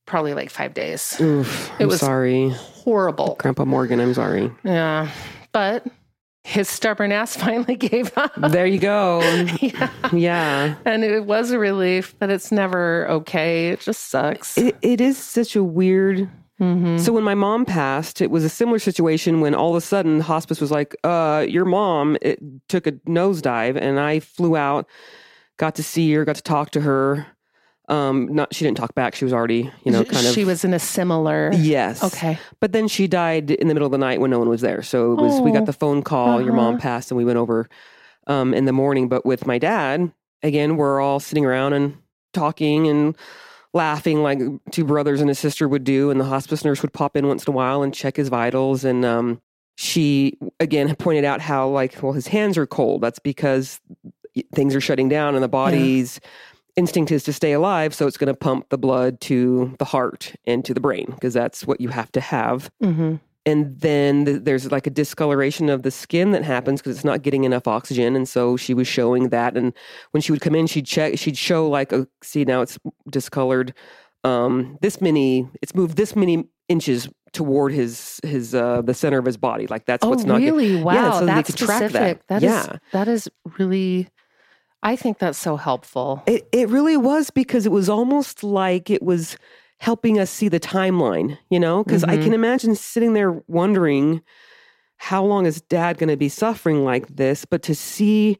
[0.06, 2.50] probably like five days Oof, It I'm was- sorry.
[2.50, 4.50] horrible Grandpa Morgan, I'm sorry.
[4.64, 5.10] yeah
[5.52, 5.84] but
[6.44, 9.20] his stubborn ass finally gave up There you go.
[9.60, 9.90] yeah.
[10.12, 10.76] Yeah.
[10.84, 13.70] And it was a relief, but it's never okay.
[13.70, 14.56] It just sucks.
[14.56, 16.28] It, it is such a weird.
[16.60, 17.00] Mhm.
[17.00, 20.20] So when my mom passed, it was a similar situation when all of a sudden
[20.20, 22.38] hospice was like, uh, your mom it
[22.68, 24.86] took a nosedive and I flew out,
[25.56, 27.26] got to see her, got to talk to her.
[27.88, 29.14] Um, not she didn't talk back.
[29.14, 31.50] She was already, you know, kind of she was in a similar.
[31.54, 32.02] Yes.
[32.02, 32.38] Okay.
[32.60, 34.82] But then she died in the middle of the night when no one was there.
[34.82, 35.52] So it was we Oh.
[35.52, 36.82] got the phone call, your mom Uh-huh.
[36.82, 37.68] passed, and we went over
[38.26, 39.08] um, in the morning.
[39.08, 40.10] But with my dad,
[40.42, 41.96] again, we're all sitting around and
[42.32, 43.16] talking and
[43.72, 44.40] laughing like
[44.72, 46.10] two brothers and a sister would do.
[46.10, 48.84] And the hospice nurse would pop in once in a while and check his vitals.
[48.84, 49.40] And um,
[49.76, 53.00] she again pointed out how like, well, his hands are cold.
[53.02, 53.80] That's because
[54.54, 56.20] things are shutting down and the body's
[56.76, 57.94] instinct is to stay alive.
[57.94, 61.34] So it's going to pump the blood to the heart and to the brain because
[61.34, 63.16] that's what you have to have hmm
[63.48, 67.22] and then th- there's like a discoloration of the skin that happens because it's not
[67.22, 69.72] getting enough oxygen and so she was showing that and
[70.10, 72.76] when she would come in she'd check she'd show like a see now it's
[73.08, 73.72] discolored
[74.24, 79.24] um this many it's moved this many inches toward his his uh the center of
[79.24, 80.74] his body like that's Oh, what's not really?
[80.74, 81.12] Wow.
[81.12, 81.90] so they that's could track that.
[81.90, 82.26] specific.
[82.26, 82.78] That is Yeah.
[82.92, 84.08] that is really.
[84.82, 86.22] I think that's so helpful.
[86.26, 89.36] it, it really was because it was almost like it was
[89.78, 92.22] helping us see the timeline you know because i Mhm.
[92.24, 94.22] can imagine sitting there wondering
[94.96, 98.38] how long is dad going to be suffering like this but to see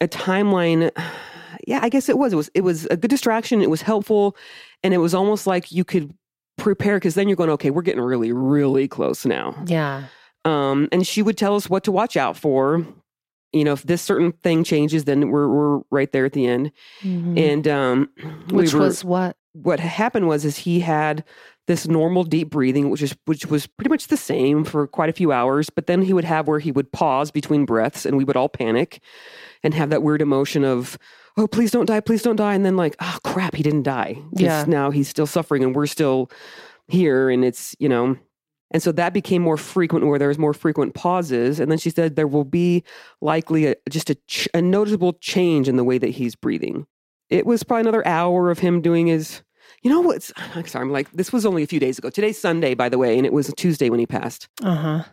[0.00, 0.90] a timeline
[1.68, 4.36] yeah i guess it was it was it was a good distraction it was helpful
[4.82, 6.12] and it was almost like you could
[6.58, 10.04] prepare because then you're going okay we're getting really really close now yeah.
[10.44, 12.84] um, and she would tell us what to watch out for
[13.52, 16.72] you know if this certain thing changes then we're, we're right there at the end
[17.02, 17.38] Mhm.
[17.38, 18.08] and um,
[18.50, 19.36] we Which were- was what?
[19.52, 21.24] what happened was is he had
[21.66, 25.12] this normal deep breathing which is which was pretty much the same for quite a
[25.14, 28.24] few hours but then he would have where he would pause between breaths and we
[28.24, 29.00] would all panic
[29.62, 30.98] and have that weird emotion of
[31.38, 34.16] oh please don't die please don't die and then like oh crap he didn't die.
[34.32, 34.64] Yeah.
[34.68, 36.30] now he's still suffering and we're still
[36.88, 38.16] here and it's you know
[38.72, 41.90] and so that became more frequent where there was more frequent pauses and then she
[41.90, 42.82] said there will be
[43.20, 46.86] likely a, just a, ch- a noticeable change in the way that he's breathing
[47.28, 49.42] it was probably another hour of him doing his
[49.82, 52.10] you know what's I'm sorry, I'm like, this was only a few days ago.
[52.10, 54.48] Today's Sunday, by the way, and it was Tuesday when he passed.
[54.62, 55.04] Uh huh.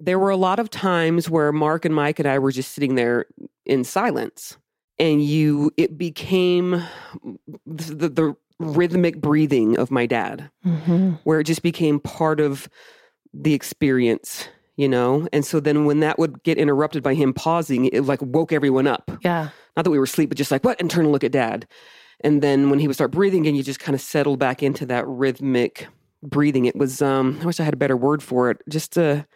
[0.00, 2.96] There were a lot of times where Mark and Mike and I were just sitting
[2.96, 3.26] there
[3.66, 4.56] in silence.
[4.98, 6.82] And you it became
[7.66, 11.10] the, the rhythmic breathing of my dad Mm-hmm.
[11.24, 12.68] where it just became part of
[13.34, 15.26] the experience, you know?
[15.32, 18.86] And so then when that would get interrupted by him pausing, it like woke everyone
[18.86, 19.10] up.
[19.22, 19.48] Yeah.
[19.76, 20.80] Not that we were asleep, but just like, what?
[20.80, 21.66] And turn and look at dad.
[22.20, 24.86] And then when he would start breathing again, you just kind of settle back into
[24.86, 25.88] that rhythmic
[26.22, 26.66] breathing.
[26.66, 28.58] It was, um, I wish I had a better word for it.
[28.68, 29.26] Just a,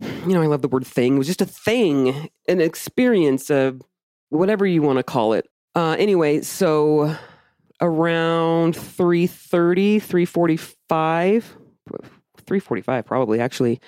[0.00, 1.16] you know, I love the word thing.
[1.16, 3.72] It was just a thing, an experience, uh,
[4.30, 5.46] whatever you want to call it.
[5.74, 7.14] Uh, anyway, so
[7.80, 11.44] around 3.30, 3.45,
[12.46, 13.80] 3.45 probably actually,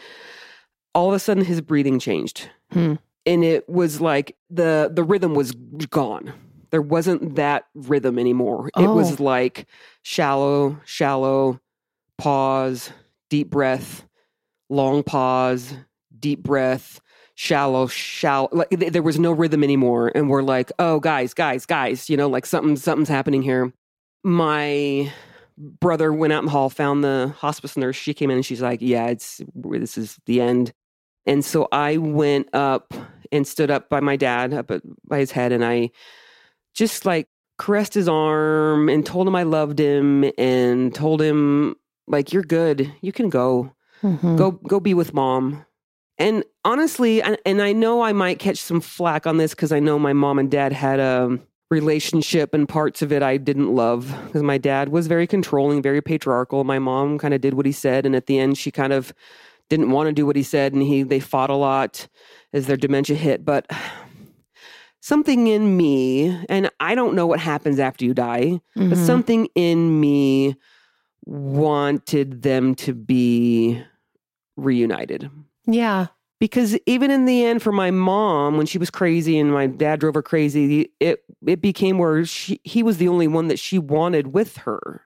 [0.94, 2.50] all of a sudden his breathing changed.
[2.72, 2.94] Hmm.
[3.26, 5.52] And it was like the the rhythm was
[5.90, 6.32] gone.
[6.70, 8.70] There wasn't that rhythm anymore.
[8.78, 9.24] It was Oh.
[9.24, 9.66] like
[10.02, 11.60] shallow, shallow,
[12.16, 12.90] pause,
[13.30, 14.06] deep breath,
[14.70, 15.74] long pause,
[16.18, 17.00] deep breath,
[17.34, 18.48] shallow, shallow.
[18.52, 22.16] Like th- there was no rhythm anymore, and we're like, oh, guys, guys, guys, you
[22.16, 23.72] know, like something, something's happening here.
[24.24, 25.12] My
[25.56, 27.96] brother went out in the hall, found the hospice nurse.
[27.96, 30.72] She came in and she's like, yeah, it's this is the end.
[31.26, 32.94] And so I went up
[33.30, 35.90] and stood up by my dad, up at, by his head, and I
[36.74, 37.28] just like
[37.58, 41.74] caressed his arm and told him I loved him and told him
[42.06, 44.38] like you're good, you can go Mhm.
[44.38, 45.66] go go be with mom
[46.18, 49.80] and honestly and, and i know i might catch some flack on this because i
[49.80, 51.36] know my mom and dad had a
[51.70, 56.00] relationship and parts of it i didn't love because my dad was very controlling very
[56.00, 58.92] patriarchal my mom kind of did what he said and at the end she kind
[58.92, 59.12] of
[59.68, 62.08] didn't want to do what he said and he they fought a lot
[62.54, 63.70] as their dementia hit but
[65.00, 69.06] something in me and i don't know what happens after you die but Mhm.
[69.06, 70.56] something in me
[71.26, 73.82] wanted them to be
[74.56, 75.30] reunited.
[75.66, 76.06] Yeah.
[76.40, 79.98] Because even in the end, for my mom, when she was crazy and my dad
[79.98, 83.78] drove her crazy, it it became where she he was the only one that she
[83.78, 85.02] wanted with her.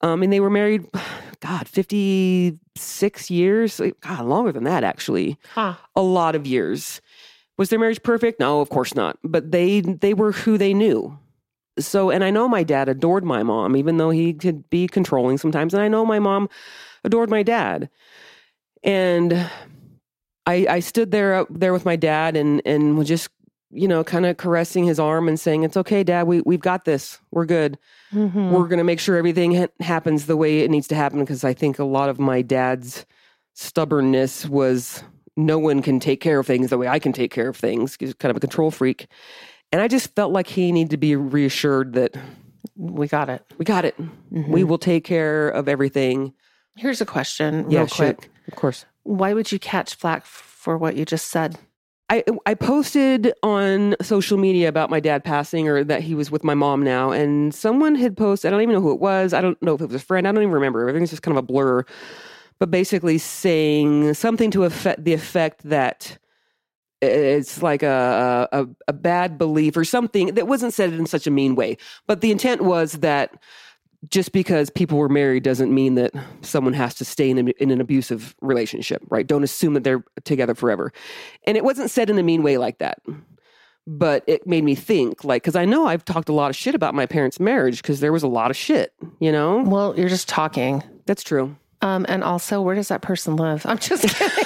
[0.00, 0.86] Um, and they were married,
[1.40, 5.74] God, fifty six years, God, longer than that actually Huh.
[5.96, 7.00] a lot of years.
[7.56, 8.38] Was their marriage perfect?
[8.38, 9.18] No, of course not.
[9.24, 11.18] But they they were who they knew.
[11.80, 15.38] So, and I know my dad adored my mom, even though he could be controlling
[15.38, 15.74] sometimes.
[15.74, 16.48] And I know my mom
[17.04, 17.88] adored my dad.
[18.84, 19.48] And
[20.48, 23.28] I I stood there up there with my dad and and was just
[23.70, 26.26] you know kind of caressing his arm and saying, "It's okay, Dad.
[26.26, 27.18] We we've got this.
[27.30, 27.78] We're good."
[28.12, 28.52] Mhm.
[28.52, 31.44] we're going to make sure everything ha- happens the way it needs to happen because
[31.44, 33.04] I think a lot of my dad's
[33.54, 35.02] stubbornness was
[35.36, 37.96] no one can take care of things the way I can take care of things.
[38.00, 39.08] He's kind of a control freak.
[39.72, 42.16] And I just felt like he needed to be reassured that
[42.76, 43.42] we got it.
[43.58, 43.94] we got it.
[44.32, 44.48] Mhm.
[44.48, 46.32] We will take care of everything.
[46.76, 48.30] Here's a question, real Yeah, quick.
[48.48, 48.86] Of course.
[49.04, 51.58] Why would you catch flack for what you just said?
[52.10, 56.42] I I posted on social media about my dad passing or that he was with
[56.42, 58.48] my mom now, and someone had posted.
[58.48, 59.34] I don't even know who it was.
[59.34, 60.26] I don't know if it was a friend.
[60.26, 60.80] I don't even remember.
[60.80, 61.84] Everything's just kind of a blur.
[62.58, 66.18] But basically saying something to affect the effect that
[67.00, 71.30] it's like a, a a bad belief or something that wasn't said in such a
[71.30, 71.76] mean way.
[72.06, 73.34] But the intent was that
[74.08, 77.70] just because people were married doesn't mean that someone has to stay in, a, in
[77.70, 79.26] an abusive relationship, right?
[79.26, 80.92] Don't assume that they're together forever.
[81.44, 83.00] And it wasn't said in a mean way like that.
[83.86, 86.74] But it made me think, like, because I know I've talked a lot of shit
[86.74, 89.62] about my parents' marriage because there was a lot of shit, you know?
[89.62, 90.82] Well, you're just talking.
[91.06, 91.56] That's true.
[91.80, 93.64] Um, and also, where does that person live?
[93.64, 94.44] I'm just kidding.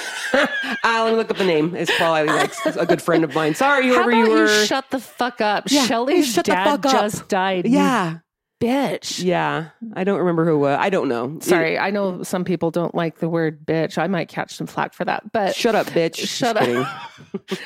[0.85, 1.75] Ah, let me look up the name.
[1.75, 3.53] It's probably like a good friend of mine.
[3.55, 5.65] Sorry, How whoever about you you, shut the fuck up?
[5.67, 6.91] Yeah, Shelly's shut the dad fuck up.
[6.91, 7.67] just died.
[7.67, 8.19] yeah.
[8.63, 9.23] Bitch.
[9.23, 9.69] Yeah.
[9.95, 10.59] I don't remember who.
[10.59, 10.77] was.
[10.79, 11.37] I don't know.
[11.41, 13.97] Sorry, I know some people don't like the word bitch.
[13.97, 16.15] I might catch some flack for that, but Shut up, bitch.
[16.27, 16.87] Shut up.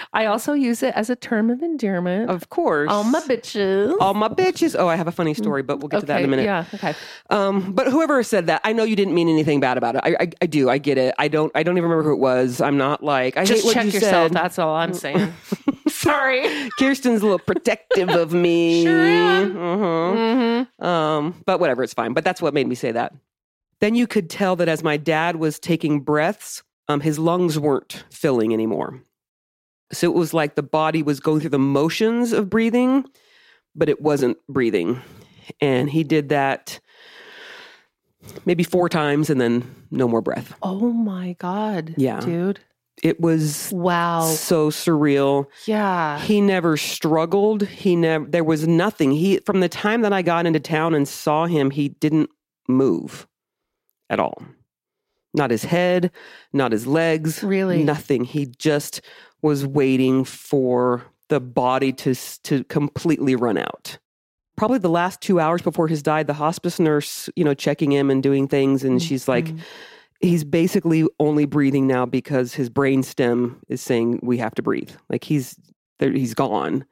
[0.13, 2.29] I also use it as a term of endearment.
[2.29, 2.89] Of course.
[2.91, 3.95] All my bitches.
[3.99, 4.75] All my bitches.
[4.77, 6.43] Oh, I have a funny story, but we'll get to that in a minute.
[6.45, 6.65] Yeah.
[6.73, 6.95] Okay.
[7.29, 10.01] Um, but whoever said that, I know you didn't mean anything bad about it.
[10.03, 10.69] I, I, I do.
[10.69, 11.13] I get it.
[11.19, 11.51] I don't.
[11.55, 12.61] I don't even remember who it was.
[12.61, 13.37] I'm not like.
[13.37, 14.27] I Just hate check you yourself.
[14.29, 14.33] said.
[14.33, 15.33] That's all I'm saying.
[15.87, 16.69] Sorry.
[16.77, 18.83] Kirsten's a little protective of me.
[18.83, 19.53] Sure am.
[19.53, 20.67] Mhm.
[20.87, 22.13] Um, but whatever, it's fine.
[22.13, 23.13] But that's what made me say that.
[23.81, 28.05] Then you could tell that as my dad was taking breaths, um, his lungs weren't
[28.09, 29.01] filling anymore.
[29.91, 33.05] So it was like the body was going through the motions of breathing,
[33.75, 35.01] but it wasn't breathing.
[35.61, 36.79] And he did that
[38.45, 40.53] maybe four times and then no more breath.
[40.63, 41.95] Oh my god.
[41.97, 42.21] Yeah.
[42.21, 42.59] Dude.
[43.03, 44.21] It was Wow.
[44.21, 45.45] so surreal.
[45.65, 46.19] Yeah.
[46.19, 47.63] He never struggled.
[47.67, 49.11] He never there was nothing.
[49.11, 52.29] He from the time that I got into town and saw him, he didn't
[52.67, 53.27] move
[54.09, 54.41] at all.
[55.33, 56.11] Not his head,
[56.53, 57.83] not his legs, Really?
[57.83, 58.23] nothing.
[58.23, 59.01] He just
[59.43, 63.99] was waiting for the body to to completely run out.
[64.55, 68.09] probably the last two hours before his died, the hospice nurse, you know, checking him
[68.09, 69.59] and doing things, and she's like, Mhm.
[70.19, 74.91] He's basically only breathing now because his brain stem is saying we have to breathe.
[75.09, 75.55] Like he's
[75.99, 76.85] there, he's gone.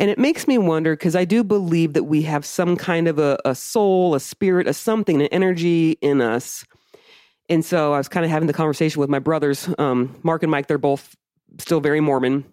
[0.00, 3.18] And it makes me wonder because I do believe that we have some kind of
[3.18, 6.64] a, a soul, a spirit, a something, an energy in us.
[7.48, 10.50] And so I was kind of having the conversation with my brothers, um, Mark and
[10.50, 10.68] Mike.
[10.68, 11.16] They're both
[11.58, 12.44] still very Mormon.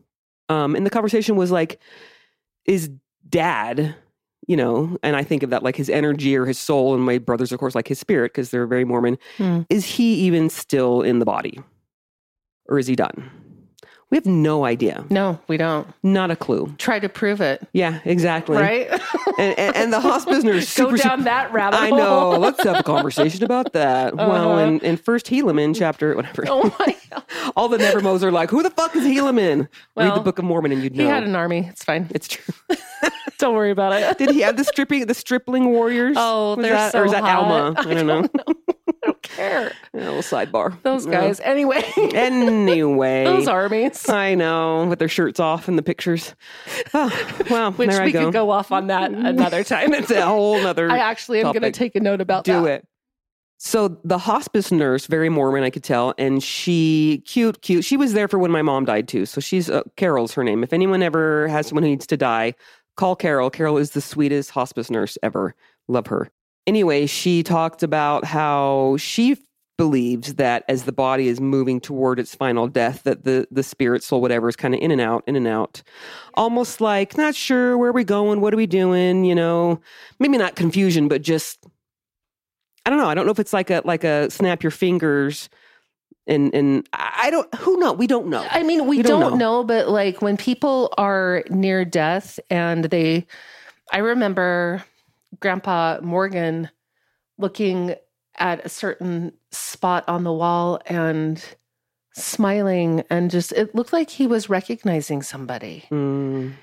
[0.50, 1.80] Um, and the conversation was like,
[2.66, 2.90] is
[3.28, 3.96] dad,
[4.48, 7.18] you know, and I think of that like his energy or his soul, and my
[7.18, 9.18] brothers, of course, like his spirit because they're very Mormon.
[9.38, 9.62] Hmm.
[9.70, 11.60] Is he even still in the body?
[12.68, 13.30] Or is he done?
[14.12, 15.04] We have no idea.
[15.10, 15.88] No, we don't.
[16.04, 16.74] Not a clue.
[16.78, 18.58] Try to prove it, Yeah, exactly.
[18.58, 18.88] right?
[19.38, 22.30] And, and, and the hospice nurse Go down that rabbit I know.
[22.40, 24.16] Let's have a conversation about that.
[24.16, 24.60] Well, Uh-huh.
[24.62, 26.96] in, in First Helaman chapter, whatever, Oh my God.
[27.56, 30.72] all the Nevermos are like, "Who the fuck is Helaman?" Read the Book of Mormon,
[30.72, 31.04] and you'd know.
[31.04, 31.68] He had an army.
[31.70, 32.08] It's fine.
[32.12, 32.54] it's true.
[33.38, 34.18] Don't worry about it.
[34.18, 36.16] Did he have the stripping, the stripling warriors?
[36.18, 37.44] Oh, they're that, so or is that hot.
[37.44, 37.74] Alma?
[37.80, 38.30] I don't know.
[38.88, 39.72] I don't care.
[39.94, 40.82] A little sidebar.
[40.84, 41.12] Those Yeah.
[41.22, 41.42] guys.
[41.42, 44.08] Anyway, Anyway, those armies.
[44.10, 46.34] I know with their shirts off in the pictures.
[46.94, 47.12] Oh,
[47.50, 48.26] well, Which there I we go.
[48.26, 49.94] could go off on that another time.
[49.94, 50.90] it's a whole other.
[50.90, 52.66] I actually am going to take a note about do that.
[52.84, 52.88] it.
[53.58, 57.86] So the hospice nurse, very Mormon, I could tell, and she cute, cute.
[57.86, 59.26] She was there for when my mom died too.
[59.26, 60.64] So she's uh, Carol's her name.
[60.64, 62.54] If anyone ever has someone who needs to die,
[62.98, 63.50] call Carol.
[63.50, 65.56] Carol is the sweetest hospice nurse ever.
[65.88, 66.30] Love her.
[66.68, 69.38] Anyway, she talked about how she
[69.78, 74.04] believes that as the body is moving toward its final death, that the the spirit,
[74.04, 75.82] soul, whatever, is kind of in and out, in and out,
[76.34, 79.80] almost like not sure where are we going, what are we doing, you know,
[80.20, 81.66] maybe not confusion, but just
[82.86, 83.08] I don't know.
[83.08, 85.50] I don't know if it's like a like a snap your fingers
[86.28, 88.46] and and I don't who know we don't know.
[88.50, 89.62] I mean, we, We don't don't, know.
[89.62, 89.64] know.
[89.64, 93.26] but like when people are near death and they,
[93.92, 94.84] I remember
[95.40, 96.70] Grandpa Morgan
[97.38, 97.96] looking
[98.38, 101.44] at a certain spot on the wall and
[102.14, 105.86] smiling and just, it looked like he was recognizing somebody.
[105.92, 106.54] Mm,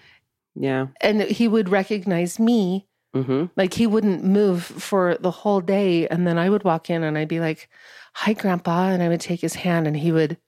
[0.55, 0.87] yeah.
[1.01, 2.87] And he would recognize me.
[3.15, 6.09] Hmm Like he wouldn't move for the whole day.
[6.09, 7.69] And then I would walk in and I'd be like,
[8.15, 8.89] Hi, Grandpa.
[8.89, 10.39] And I would take his hand and he would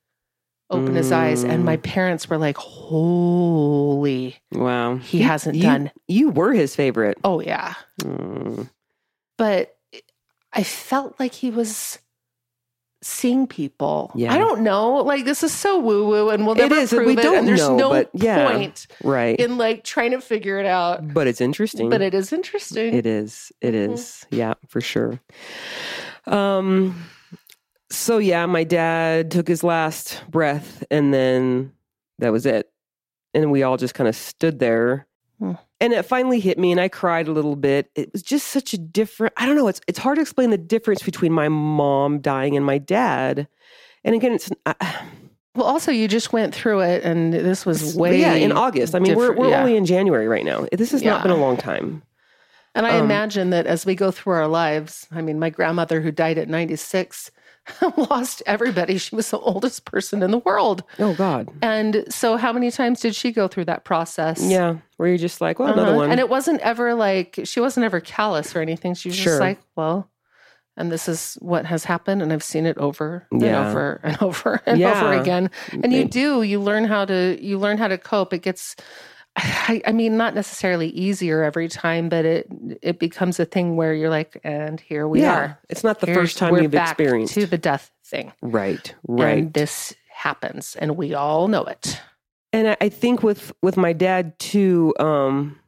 [0.70, 1.44] open his eyes.
[1.44, 4.96] And my parents were like, Holy, Wow.
[4.96, 5.90] he You- hasn't you- done.
[6.08, 7.18] You were his favorite.
[7.24, 7.74] Oh, yeah.
[8.02, 8.70] Mm,
[9.38, 9.76] But
[10.52, 11.98] I felt like he was
[13.04, 14.10] seeing people.
[14.14, 14.32] Yeah.
[14.32, 14.94] I don't know.
[14.96, 17.22] Like this is so woo woo and we'll never is, and prove we it.
[17.22, 18.50] don't and there's know, no but yeah.
[18.50, 19.38] point right.
[19.38, 21.12] in like trying to figure it out.
[21.12, 21.90] but it's interesting.
[21.90, 22.94] But it is interesting.
[22.94, 23.52] It is.
[23.60, 23.92] It Mhm.
[23.94, 24.26] is.
[24.30, 25.20] Yeah, for sure.
[26.26, 27.04] Um
[27.90, 31.72] so yeah, my dad took his last breath and then
[32.18, 32.70] that was it.
[33.34, 35.06] And we all just kind of stood there.
[35.38, 35.52] Hmm.
[35.84, 37.90] And it finally hit me and I cried a little bit.
[37.94, 40.56] It was just such a different I don't know, it's it's hard to explain the
[40.56, 43.46] difference between my mom dying and my dad.
[44.02, 44.74] And again, it's I,
[45.54, 48.94] Well, also you just went through it, and this was way yeah, in August.
[48.94, 49.60] I mean, we're we're yeah.
[49.60, 50.66] only in January right now.
[50.72, 52.02] This has not been a long time.
[52.74, 56.00] And I um, imagine that as we go through our lives, I mean, my grandmother
[56.00, 57.30] who died at ninety six
[57.96, 58.98] lost everybody.
[58.98, 61.48] She was the oldest person in the world, Oh God.
[61.62, 64.42] and so how many times did she go through that process?
[64.42, 65.96] Yeah, where you're just like, well, another Uh-huh.
[65.98, 66.10] one.
[66.10, 68.94] And it wasn't ever like she wasn't ever callous or anything.
[68.94, 69.32] She was Sure.
[69.32, 70.10] just like, well,
[70.76, 73.38] and this is what has happened, and I've seen it over Yeah.
[73.38, 75.00] and over and over and Yeah.
[75.00, 75.50] over again.
[75.72, 78.32] And you do, you learn how to you learn how to cope.
[78.34, 78.76] It gets
[79.36, 82.46] I, I mean, not necessarily easier every time, but it
[82.82, 85.58] it becomes a thing where you're like, and here we yeah, are.
[85.68, 87.34] it's not the Here's- first time you've experienced.
[87.34, 89.38] to the death thing, right, right.
[89.38, 92.00] And this happens, and we all know it.
[92.52, 95.58] And I, I think with with my dad too, um,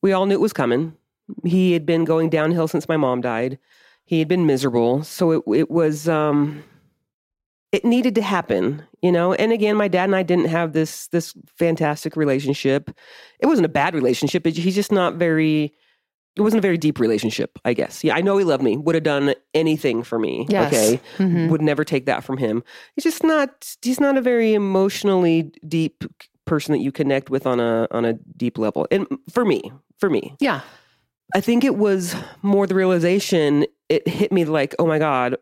[0.00, 0.96] we all knew it was coming.
[1.44, 3.58] He had been going downhill since my mom died.
[4.06, 6.62] He had been miserable, so it it was um,
[7.74, 9.32] it needed to happen, you know.
[9.34, 12.90] And again, my dad and I didn't have this this fantastic relationship.
[13.40, 14.46] It wasn't a bad relationship.
[14.46, 15.72] He's just not very.
[16.36, 18.02] It wasn't a very deep relationship, I guess.
[18.02, 18.76] Yeah, I know he loved me.
[18.76, 20.46] Would have done anything for me.
[20.48, 20.72] Yes.
[20.72, 21.48] Okay, Mhm.
[21.50, 22.62] would never take that from him.
[22.94, 26.04] He's just not he's not a very emotionally deep
[26.44, 28.86] person that you connect with on a on a deep level.
[28.90, 30.60] And for me, for me, Yeah.
[31.34, 35.36] I think it was more the realization it hit me like, "Oh my god,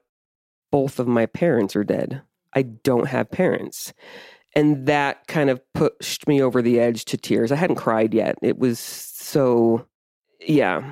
[0.72, 2.22] both of my parents are dead.
[2.52, 3.92] I don't have parents."
[4.54, 7.52] And that kind of pushed me over the edge to tears.
[7.52, 8.36] I hadn't cried yet.
[8.42, 9.86] It was so
[10.40, 10.82] yeah.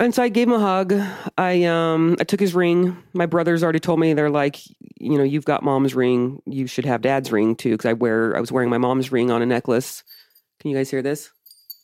[0.00, 0.94] And so I gave him a hug.
[1.36, 2.96] I um I took his ring.
[3.14, 4.58] My brothers already told me they're like,
[5.00, 6.40] you know, you've got mom's ring.
[6.46, 9.30] You should have dad's ring too because I wear I was wearing my mom's ring
[9.30, 10.04] on a necklace.
[10.60, 11.30] Can you guys hear this?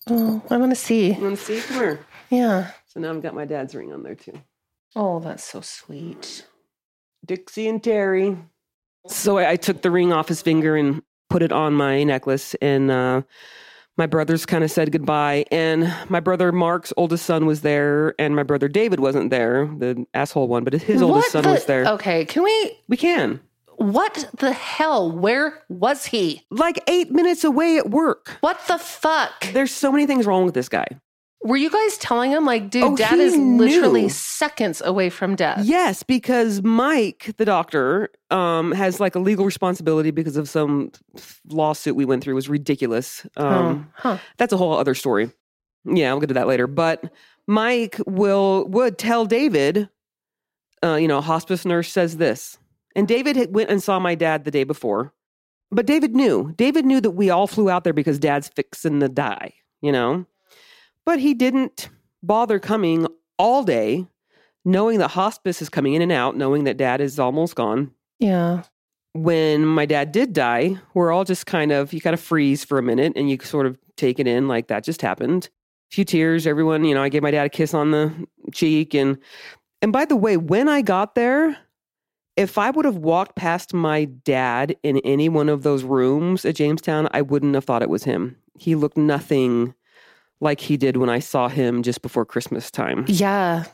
[0.08, 1.12] Oh, I want to see.
[1.12, 1.60] You want to see?
[1.60, 2.06] Come here.
[2.30, 2.70] Yeah.
[2.86, 4.40] So now I've got my dad's ring on there too.
[4.94, 6.46] Oh, that's so sweet.
[7.24, 8.36] Dixie and Terry.
[9.06, 12.54] So I, I took the ring off his finger and put it on my necklace,
[12.62, 13.22] and uh,
[13.96, 15.44] my brothers kind of said goodbye.
[15.50, 20.06] And my brother Mark's oldest son was there, and my brother David wasn't there, the
[20.14, 21.86] asshole one, but his oldest son the- was there.
[21.86, 22.78] Okay, can we?
[22.88, 23.40] We can.
[23.76, 25.10] What the hell?
[25.10, 26.42] Where was he?
[26.50, 28.36] Like eight minutes away at work.
[28.40, 29.48] What the fuck?
[29.52, 30.86] There's so many things wrong with this guy.
[31.44, 34.08] Were you guys telling him, like, dude, Oh, dad is literally knew.
[34.08, 35.60] seconds away from death?
[35.62, 40.90] Yes, because Mike, the doctor, um, has like a legal responsibility because of some
[41.48, 42.32] lawsuit we went through.
[42.32, 43.26] It was ridiculous.
[43.36, 44.18] Um, oh, huh.
[44.38, 45.30] that's a whole other story.
[45.84, 46.66] Yeah, I'll get to that later.
[46.66, 47.12] But
[47.46, 49.90] Mike will would tell David,
[50.82, 52.56] uh, you know, hospice nurse says this,
[52.96, 55.12] and David went and saw my dad the day before.
[55.70, 56.54] But David knew.
[56.56, 59.52] David knew that we all flew out there because Dad's fixing to die.
[59.82, 60.24] You know,
[61.06, 61.88] but he didn't
[62.22, 63.06] bother coming
[63.38, 64.06] all day,
[64.64, 68.62] knowing that hospice is coming in and out, knowing that Dad is almost gone Yeah.
[69.12, 72.78] when my dad did die, we're all just kind of, you kind of freeze for
[72.78, 75.48] a minute and you sort of take it in like that just happened.
[75.92, 78.12] A few tears, everyone, you know, I gave my dad a kiss on the
[78.52, 78.94] cheek.
[78.94, 79.18] And,
[79.82, 81.56] and by the way, when I got there,
[82.36, 86.56] if I would have walked past my dad in any one of those rooms at
[86.56, 88.36] Jamestown, I wouldn't have thought it was him.
[88.58, 89.74] He looked nothing
[90.40, 93.04] like he did when I saw him just before Christmas time.
[93.08, 93.64] Yeah.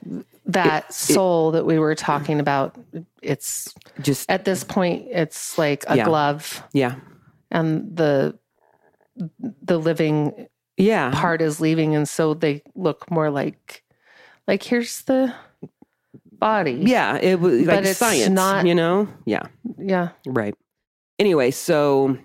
[0.46, 2.76] That soul that we were talking about,
[3.22, 6.04] it's Just, at this point, it's like a Yeah.
[6.04, 6.96] glove yeah.
[7.50, 8.38] and the
[9.62, 10.46] the living
[10.76, 11.11] Yeah.
[11.12, 13.82] part is leaving and so they look more like
[14.48, 15.34] like here's the
[16.32, 16.80] body.
[16.86, 17.16] Yeah.
[17.20, 19.08] It was But like it's science, not- you know?
[19.26, 19.42] Yeah.
[19.78, 20.11] Yeah.
[20.26, 20.54] Right.
[21.18, 22.16] Anyway, so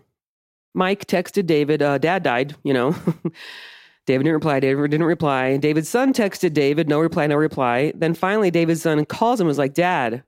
[0.74, 2.96] Mike texted David, uh, dad died, you know.
[4.06, 4.60] David didn't reply.
[4.60, 5.58] David didn't reply.
[5.58, 7.92] David's son texted David, no reply, no reply.
[7.96, 10.24] Then finally, David's son calls him and was like, Dad,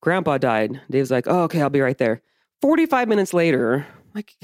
[0.00, 0.80] grandpa died.
[0.90, 2.22] David's like, Oh, okay, I'll be right there.
[2.62, 4.34] 45 minutes later, like,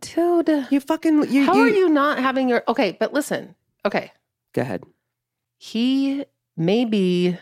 [0.00, 0.66] Dude.
[0.70, 3.54] you fucking, you, How are you not having your okay, but listen.
[3.84, 4.12] Okay.
[4.52, 4.84] Go ahead.
[5.58, 6.24] He
[6.56, 7.36] may be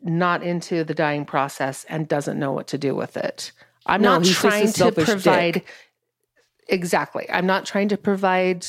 [0.00, 3.52] not into the dying process and doesn't know what to do with it.
[3.86, 5.66] I'm No, not he's just a trying to provide dick.
[6.68, 7.26] exactly.
[7.30, 8.66] I'm not trying to provide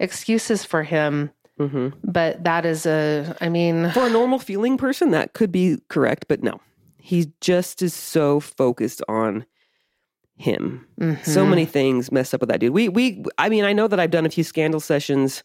[0.00, 5.10] excuses for him, hmm but that is a I mean For a normal feeling person,
[5.10, 6.60] that could be correct, but no.
[6.98, 9.46] He just is so focused on
[10.36, 10.86] him.
[11.24, 11.50] So mhm.
[11.50, 12.72] many things messed up with that dude.
[12.72, 15.42] We we I mean, I know that I've done a few scandal sessions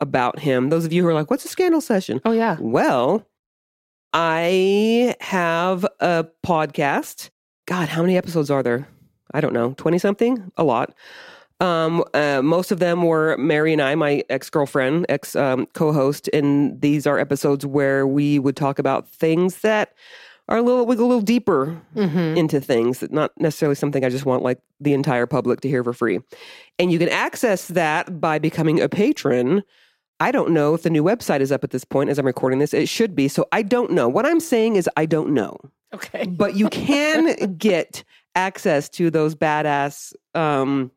[0.00, 0.70] about him.
[0.70, 2.56] Those of you who are like, "What's a scandal session?" Oh yeah.
[2.60, 3.24] Well,
[4.12, 7.30] I have a podcast.
[7.66, 8.88] God, how many episodes are there?
[9.32, 10.50] I don't know, 20 something?
[10.56, 10.92] A lot.
[11.62, 15.92] Um, uh, most of them were Mary and I, my ex girlfriend, ex um, co
[15.92, 16.28] host.
[16.32, 19.94] And these are episodes where we would talk about things that
[20.48, 22.36] are a little, we go a little deeper Mhm.
[22.36, 25.84] into things that not necessarily something I just want like the entire public to hear
[25.84, 26.18] for free.
[26.80, 29.62] And you can access that by becoming a patron.
[30.18, 32.58] I don't know if the new website is up at this point as I'm recording
[32.58, 32.74] this.
[32.74, 33.28] It should be.
[33.28, 34.08] So I don't know.
[34.08, 35.56] What I'm saying is I don't know.
[35.94, 36.26] Okay.
[36.26, 38.02] But you can get
[38.34, 40.90] access to those badass um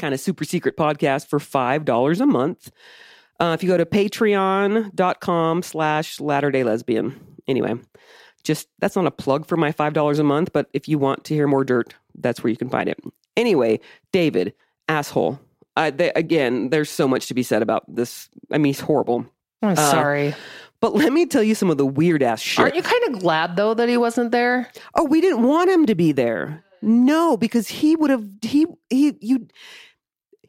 [0.00, 2.70] kind of super secret podcast for five dollars a month.
[3.38, 7.18] Uh, if you go to patreon.com slash latter day lesbian.
[7.46, 7.74] Anyway,
[8.44, 11.24] just that's not a plug for my five dollars a month, but if you want
[11.24, 12.98] to hear more dirt, that's where you can find it.
[13.36, 13.80] Anyway,
[14.12, 14.54] David,
[14.88, 15.40] asshole.
[15.76, 18.28] They, again, there's so much to be said about this.
[18.52, 19.24] I mean, he's horrible.
[19.62, 20.34] I'm Uh, sorry.
[20.80, 22.58] But let me tell you some of the weird ass shit.
[22.60, 24.70] Aren't you kind of glad though that he wasn't there?
[24.94, 26.62] Oh, we didn't want him to be there.
[26.82, 29.46] No, because he would have he he you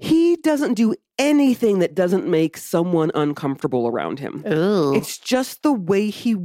[0.01, 4.43] he doesn't do anything that doesn't make someone uncomfortable around him.
[4.47, 4.95] Ooh.
[4.95, 6.35] It's just the way he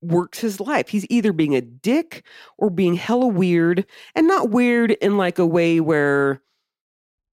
[0.00, 0.88] works his life.
[0.88, 2.24] He's either being a dick
[2.56, 3.84] or being hella weird
[4.14, 6.40] and not weird in like a way where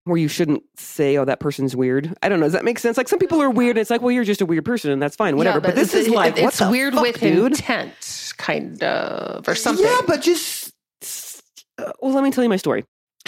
[0.05, 2.15] where you shouldn't say, oh, that person's weird.
[2.23, 2.45] I don't know.
[2.45, 2.95] Does that make sense?
[2.97, 3.75] Like some people are weird.
[3.75, 5.57] And it's like, well, you're just a weird person and that's fine, whatever.
[5.57, 7.51] Yeah, but, this is like, it- what it's the weird fuck, with dude?
[7.51, 9.85] intent, kind of, or something.
[9.85, 10.73] Yeah, but just
[11.77, 12.85] uh, well, let me tell you my story.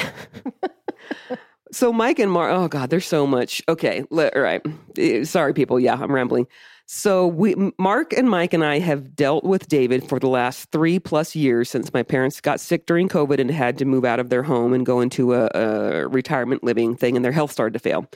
[1.72, 3.62] so Mike and Mark, oh god, there's so much.
[3.68, 4.62] Okay, all right.
[4.98, 5.80] Eh, Sorry, people.
[5.80, 6.48] Yeah, I'm rambling.
[6.92, 10.98] So we, Mark and Mike and I have dealt with David for the last three
[10.98, 14.32] plus years since my parents got sick during COVID and had to move out of
[14.32, 17.80] their home and go into a, a retirement living thing, and their health started to
[17.80, 18.08] fail.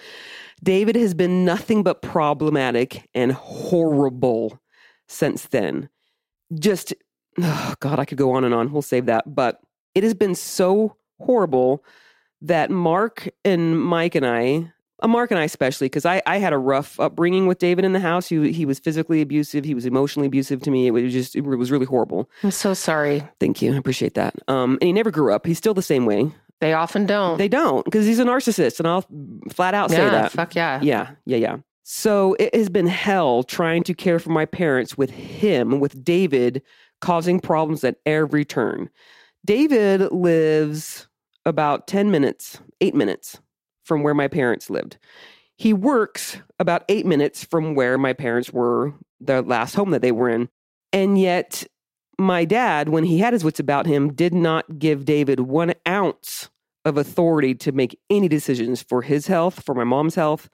[0.64, 4.60] David has been nothing but problematic and horrible
[5.08, 5.88] since then.
[6.58, 6.96] Just,
[7.40, 8.72] oh God, I could go on and on.
[8.72, 9.36] We'll save that.
[9.36, 9.60] But
[9.94, 11.84] it has been so horrible
[12.44, 14.72] that Mark and Mike and I,
[15.02, 17.94] uh, Mark and I especially, because I, I had a rough upbringing with David in
[17.94, 18.28] the house.
[18.28, 19.66] He, he was physically abusive.
[19.66, 20.88] He was emotionally abusive to me.
[20.88, 22.30] It was just, it was really horrible.
[22.44, 23.28] I'm so sorry.
[23.40, 23.74] Thank you.
[23.74, 24.36] I appreciate that.
[24.48, 25.46] Um, and he never grew up.
[25.46, 26.32] He's still the same way.
[26.62, 27.38] They often don't.
[27.38, 29.06] They don't, because he's a narcissist, and I'll
[29.52, 30.32] flat out say that.
[30.32, 30.80] fuck yeah.
[30.82, 31.58] Yeah, yeah, yeah.
[31.84, 36.62] So it has been hell trying to care for my parents with him, with David
[37.02, 38.90] causing problems at every turn.
[39.46, 41.08] David lives
[41.46, 43.40] about 10 minutes, eight minutes
[43.84, 44.98] from where my parents lived.
[45.58, 50.12] He works about eight minutes from where my parents were, the last home that they
[50.12, 50.50] were in.
[50.92, 51.66] And yet,
[52.20, 56.50] my dad, when he had his wits about him, did not give David one ounce
[56.86, 60.50] of authority to make any decisions for his health, for my mom's health,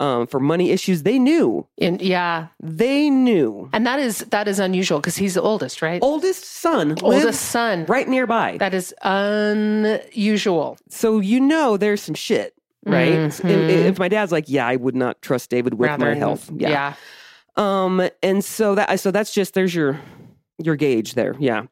[0.00, 1.02] um, for money issues.
[1.04, 1.66] They knew.
[1.80, 2.48] And yeah.
[2.60, 3.68] They knew.
[3.72, 6.02] And that is that is unusual because he's the oldest, right?
[6.02, 7.84] Oldest son oldest son.
[7.86, 8.56] right nearby.
[8.58, 10.78] That is unusual.
[10.88, 12.54] so you know there's some shit,
[12.86, 13.12] right?
[13.12, 13.68] If, Mhm.
[13.68, 16.50] if my dad's like, yeah, I would not trust David with Rather my health.
[16.54, 16.68] Yeah.
[16.70, 16.94] yeah.
[17.56, 20.00] Um, and so that so that's just there's your
[20.58, 21.36] your gauge there.
[21.38, 21.64] Yeah.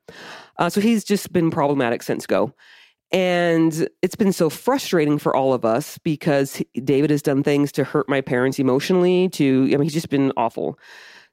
[0.58, 2.52] Uh, so he's just been problematic since go.
[3.12, 7.84] And it's been so frustrating for all of us because David has done things to
[7.84, 10.78] hurt my parents emotionally, to, I mean, he's just been awful.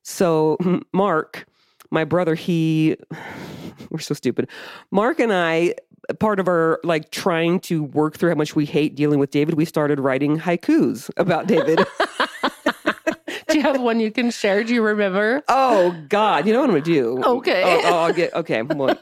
[0.03, 0.57] So,
[0.93, 1.45] Mark,
[1.89, 2.97] my brother, he,
[3.89, 4.49] we're so stupid.
[4.91, 5.75] Mark and I,
[6.19, 9.55] part of our like trying to work through how much we hate dealing with David,
[9.55, 11.85] we started writing haikus about David.
[13.47, 14.63] Do you have one you can share?
[14.63, 15.43] Do you remember?
[15.47, 16.45] Oh God!
[16.45, 17.23] You know what I'm gonna do?
[17.23, 17.63] Okay.
[17.65, 18.61] Oh, oh, I'll get okay.
[18.61, 18.97] well,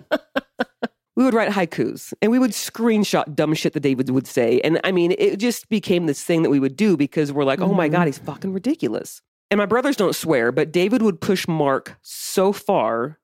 [1.18, 4.80] we would write haikus and we would screenshot dumb shit that David would say, and
[4.84, 7.74] I mean, it just became this thing that we would do because we're like, oh
[7.74, 7.94] my Mhm.
[7.94, 9.24] God, he's fucking ridiculous.
[9.50, 13.18] And my brothers don't swear, but David would push Mark so far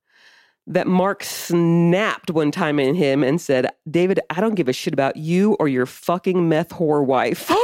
[0.66, 4.94] that Mark snapped one time at him and said, David, I don't give a shit
[4.94, 7.52] about you or your fucking meth whore wife.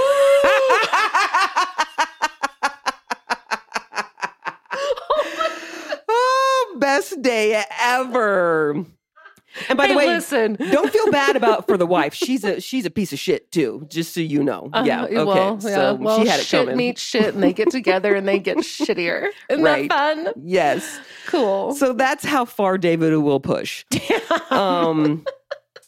[6.07, 8.85] oh, best day ever.
[9.67, 10.53] And by hey, the way, listen.
[10.55, 12.13] don't feel bad about for the wife.
[12.13, 13.85] She's a she's a piece of shit too.
[13.89, 14.69] Just so you know.
[14.71, 15.05] Uh, yeah.
[15.05, 15.15] Okay.
[15.23, 15.75] Well, yeah.
[15.75, 16.77] so well, she had it shit coming.
[16.77, 19.29] meets shit, and they get together and they get shittier.
[19.49, 19.89] Isn't Right.
[19.89, 20.33] that fun?
[20.43, 20.99] Yes.
[21.27, 21.73] Cool.
[21.75, 23.85] So that's how far David will push.
[24.51, 25.25] Um,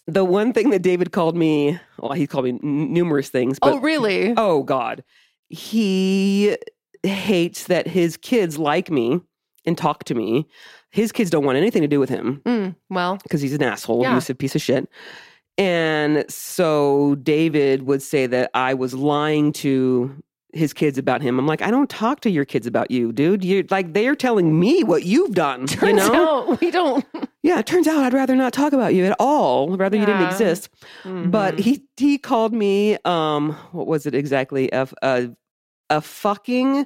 [0.07, 3.73] the one thing that David called me, well, he called me n- numerous things, but
[3.73, 4.33] oh, really?
[4.37, 5.03] oh God,
[5.49, 6.57] he
[7.03, 9.19] hates that his kids like me
[9.65, 10.47] and talk to me.
[10.91, 14.01] His kids don't want anything to do with him Mm, well, because he's an asshole,
[14.03, 14.11] Yeah.
[14.11, 14.89] abusive piece of shit.
[15.57, 20.15] And so David would say that I was lying to
[20.53, 21.39] his kids about him.
[21.39, 23.45] I'm like, I don't talk to your kids about you, dude.
[23.45, 25.67] You're like they're telling me what you've done.
[25.67, 26.49] turns you know?
[26.51, 27.05] out we don't.
[27.43, 29.77] Yeah, it turns out I'd rather not talk about you at all.
[29.77, 30.69] Rather you didn't exist.
[31.05, 31.59] But Mhm.
[31.59, 34.69] he he called me um what was it exactly?
[34.71, 35.29] A a,
[35.89, 36.85] a fucking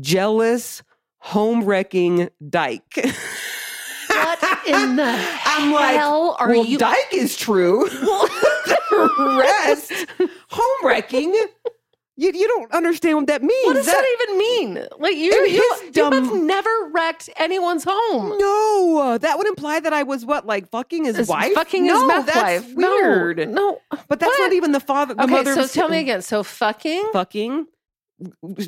[0.00, 0.82] jealous
[1.20, 2.92] home wrecking dyke.
[2.96, 5.04] what in the
[5.44, 6.78] I'm like, hell are well, you?
[6.78, 7.88] dyke is true.
[8.90, 9.92] the rest,
[10.48, 11.34] home wrecking.
[12.16, 13.64] You, you don't understand what that means.
[13.64, 14.86] what does that, even mean?
[14.98, 18.36] Like you, you, his you have never wrecked anyone's home.
[18.38, 21.54] No, that would imply that I was what, like fucking his wife?
[21.54, 22.74] fucking no, his meth that's wife.
[22.76, 23.48] Weird.
[23.48, 24.38] No, But that's What?
[24.38, 25.14] not even the father.
[25.14, 26.20] The okay, so tell me again.
[26.20, 27.66] So fucking Fucking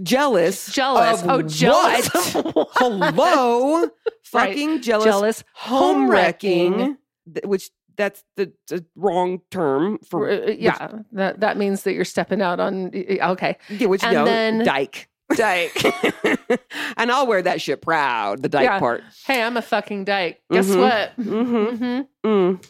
[0.02, 0.72] jealous.
[0.72, 1.22] jealous.
[1.26, 2.08] oh, jealous.
[2.34, 2.68] what?
[2.72, 3.88] Hello,
[4.24, 5.04] fucking jealous.
[5.04, 6.96] jealous home wrecking,
[7.44, 12.40] which that's the, the wrong term for Uh, yeah, that that means that you're stepping
[12.40, 12.90] out on.
[12.94, 15.08] Okay, yeah, which And no then- dyke.
[15.36, 15.82] dyke.
[16.96, 18.42] and I'll wear that shit proud.
[18.42, 18.78] The dyke Yeah.
[18.78, 19.02] part.
[19.26, 20.40] hey, I'm a fucking dyke.
[20.50, 20.80] Guess Mhm.
[20.80, 21.16] what?
[21.18, 21.86] Mm-hmm.
[22.26, 22.28] Mm-hmm.
[22.28, 22.64] Mm.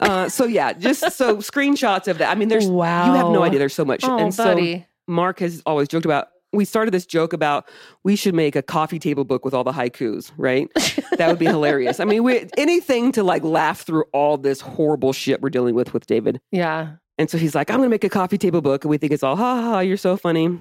[0.00, 2.30] Uh, so yeah, just so screenshots of that.
[2.30, 3.06] I mean, there's wow.
[3.06, 3.58] you have no idea.
[3.58, 4.02] There's so much.
[4.04, 4.86] Oh, and so buddy.
[5.06, 6.28] Mark has always joked about.
[6.52, 7.68] We started this joke about
[8.04, 10.68] we should make a coffee table book with all the haikus, right?
[11.16, 12.00] That would be hilarious.
[12.00, 15.92] I mean, we, anything to like laugh through all this horrible shit we're dealing with
[15.94, 16.40] with David.
[16.50, 16.96] yeah.
[17.18, 18.82] And so he's like, I'm going to make a coffee table book.
[18.82, 20.60] And we think it's all, ha ha, ha you're so funny.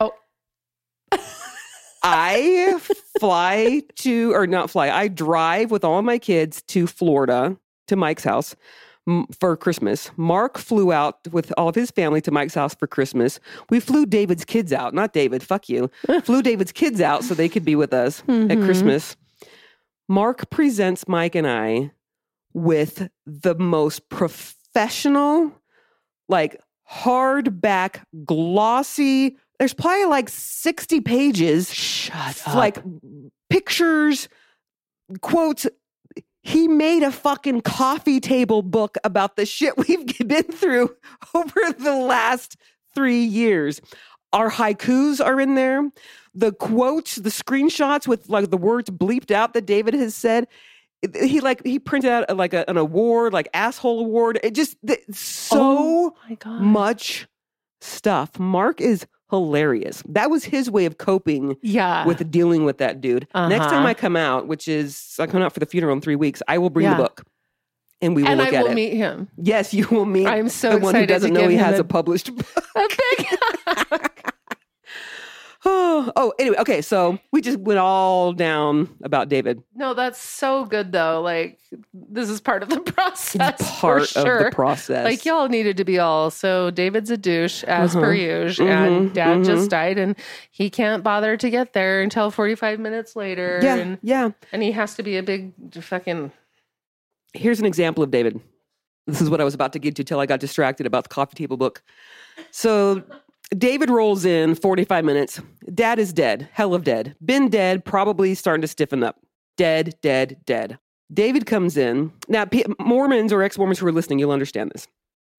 [0.00, 0.12] Oh.
[2.02, 2.78] I
[3.18, 8.24] fly to, or not fly, I drive with all my kids to Florida to Mike's
[8.24, 8.54] house
[9.40, 10.10] for Christmas.
[10.16, 13.40] Mark flew out with all of his family to Mike's house for Christmas.
[13.70, 15.90] We flew David's kids out, not David, fuck you.
[16.24, 18.64] flew David's kids out so they could be with us at Mhm.
[18.64, 19.16] Christmas.
[20.08, 21.90] Mark presents Mike and I
[22.54, 25.52] with the most professional,
[26.28, 29.36] like hardback, glossy.
[29.58, 32.54] There's probably like 60 pages, Shut up.
[32.54, 32.78] like
[33.50, 34.28] pictures,
[35.20, 35.66] quotes.
[36.42, 40.94] He made a fucking coffee table book about the shit we've been through
[41.34, 42.56] over the last
[42.94, 43.80] three years.
[44.32, 45.90] Our haikus are in there.
[46.34, 50.46] The quotes, the screenshots with like the words bleeped out that David has said.
[51.14, 54.38] He like he printed out like a, an award, like asshole award.
[54.42, 54.76] It just
[55.12, 56.60] so oh my god.
[56.60, 57.26] much
[57.80, 58.38] stuff.
[58.38, 60.02] Mark is hilarious.
[60.08, 62.06] That was his way of coping yeah.
[62.06, 63.26] with dealing with that dude.
[63.34, 63.86] Next time Uh-huh.
[63.88, 66.58] I come out, which is I come out for the funeral in three weeks, I
[66.58, 66.96] will bring Yeah.
[66.96, 67.24] the book.
[68.00, 68.74] And we will and look I at will it.
[68.76, 69.28] meet him.
[69.36, 71.84] Yes, you will meet I'm so the one who doesn't know he has a- a
[71.84, 72.46] published book.
[72.76, 73.26] A big
[75.64, 79.62] oh, oh, anyway, okay, so we just went all down about David.
[79.74, 81.20] No, that's so good though.
[81.20, 81.58] Like
[81.92, 83.60] this is part of the process.
[83.60, 84.38] It's part sure.
[84.38, 85.04] of the process.
[85.04, 88.42] Like y'all needed to be all so David's a douche as per Uh-huh.
[88.44, 89.44] usual, Mhm, and Dad mhm.
[89.46, 90.14] just died, and
[90.50, 94.30] he can't bother to get there until forty five minutes later, yeah, and yeah.
[94.52, 95.52] and he has to be a big
[95.82, 96.32] fucking
[97.34, 98.40] Here's an example of David.
[99.06, 101.08] This is what I was about to get to till I got distracted about the
[101.10, 101.82] coffee table book.
[102.50, 103.02] So
[103.56, 105.40] David rolls in 45 minutes.
[105.74, 107.16] Dad is dead, hell of dead.
[107.24, 109.16] Been dead, probably starting to stiffen up.
[109.56, 110.78] Dead, dead, dead.
[111.12, 112.12] David comes in.
[112.28, 114.86] Now, P- Mormons or ex Mormons who are listening, you'll understand this.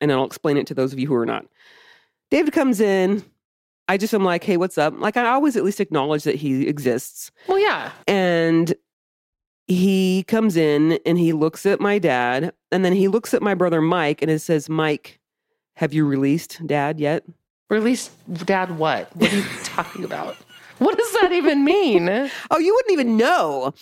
[0.01, 1.45] And I'll explain it to those of you who are not.
[2.32, 3.24] David comes in.
[3.88, 4.93] I just am like, hey, what's up?
[4.97, 7.32] Like, I always at least acknowledge that he exists.
[7.47, 8.74] well, yeah, And
[9.68, 13.53] he comes in and he looks at my dad and then he looks at my
[13.53, 15.20] brother Mike and it says, Mike,
[15.76, 17.24] have you released dad yet?
[17.70, 18.09] Release
[18.45, 18.78] Dad.
[18.78, 19.15] What?
[19.15, 20.36] What are you talking about?
[20.80, 22.07] What does that even mean?
[22.51, 23.74] Oh, you wouldn't even know.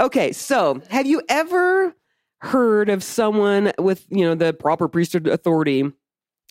[0.00, 1.94] Okay, so have you ever
[2.38, 5.92] heard of someone with, you know, the proper priesthood authority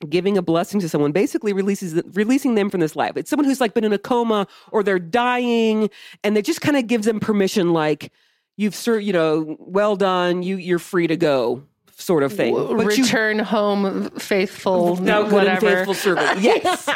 [0.10, 3.16] giving a blessing to someone basically releases releasing them from this life.
[3.16, 5.90] It's someone who's like been in a coma or they're dying
[6.24, 8.12] and they just kind of gives them permission like
[8.58, 11.64] you've ser- you know, well done, you you're free to go
[12.02, 12.54] sort of thing.
[12.56, 15.76] W- But you Return home, faithful, now good and whatever.
[15.78, 16.42] faithful servant.
[16.42, 16.90] Yes.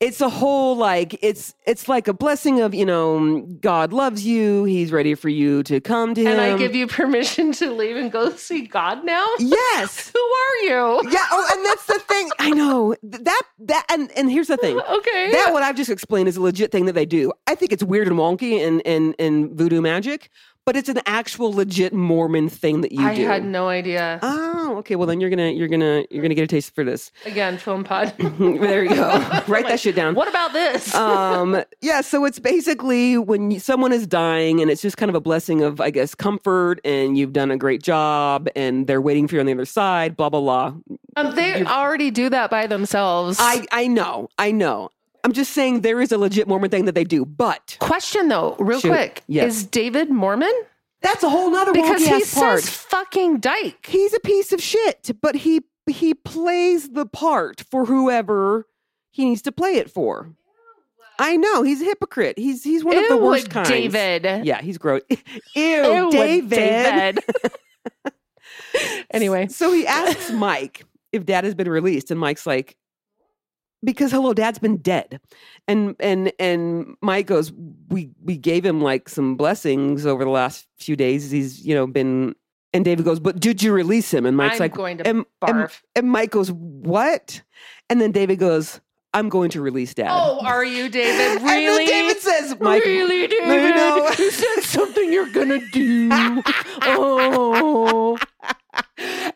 [0.00, 4.64] it's a whole like it's it's like a blessing of, you know, God loves you,
[4.64, 6.28] he's ready for you to come to him.
[6.28, 9.26] and I give you permission to leave and go see God now.
[9.38, 10.10] Yes.
[10.14, 11.10] Who are you?
[11.10, 12.30] Yeah, oh, and that's the thing.
[12.38, 12.94] I know.
[13.02, 14.78] That that and and here's the thing.
[15.00, 15.30] Okay.
[15.32, 17.32] That what I've just explained is a legit thing that they do.
[17.46, 20.28] I think it's weird and wonky and and and voodoo magic,
[20.66, 23.06] but it's an actual legit Mormon thing that you do.
[23.06, 23.26] I do.
[23.26, 24.18] had no idea.
[24.22, 24.96] Oh, okay.
[24.96, 27.10] Well, then you're gonna you're gonna you're gonna get a taste for this.
[27.24, 28.14] Again, film pod.
[28.18, 29.42] there you go.
[29.48, 30.14] Write that shit down.
[30.14, 30.94] What about this?
[31.00, 35.14] um yeah so it's basically when you, someone is dying and it's just kind of
[35.14, 39.26] a blessing of i guess comfort and you've done a great job and they're waiting
[39.26, 40.74] for you on the other side blah blah blah
[41.16, 43.38] um, they already do that by themselves.
[43.40, 44.90] i i know i know
[45.24, 48.56] i'm just saying there is a legit mormon thing that they do but Question though,
[48.58, 48.88] real Shoot.
[48.90, 49.22] quick.
[49.26, 49.56] Yes.
[49.56, 50.52] Is David Mormon?
[51.02, 53.86] that's a whole nother Because he part says fucking dyke.
[53.86, 58.66] he's a piece of shit but he he plays the part for whoever
[59.10, 60.30] he needs to play it for
[61.18, 64.44] i know he's a hypocrite he's he's one of the Ew, worst kinds David.
[64.46, 67.18] yeah he's gross ew, Ew, david David.
[69.10, 72.76] anyway, So he asks Mike if dad has been released, and Mike's like,
[73.82, 75.20] because hello, dad's been dead.
[75.68, 77.52] And and and Mike goes,
[77.88, 81.30] We we gave him like some blessings over the last few days.
[81.30, 82.34] He's, you know, been
[82.72, 84.26] and David goes, But did you release him?
[84.26, 85.80] And Mike's I'm like, going to and, and, barf.
[85.96, 87.42] and Mike goes, What?
[87.88, 88.80] And then David goes,
[89.12, 90.08] I'm going to release dad.
[90.08, 91.40] Oh, are you, David?
[91.42, 91.84] And Really?
[91.86, 93.48] David says, Mike, really, David?
[93.48, 94.10] No, no, no.
[94.16, 96.08] You said something you're gonna do.
[96.82, 98.16] oh,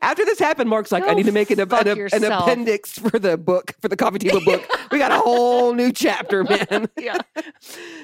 [0.05, 3.39] After this happened, Mark's like, I need to make an, an, an appendix for the
[3.39, 4.63] book, for the coffee table book.
[4.93, 6.89] We got a whole new chapter, man.
[6.97, 7.19] yeah.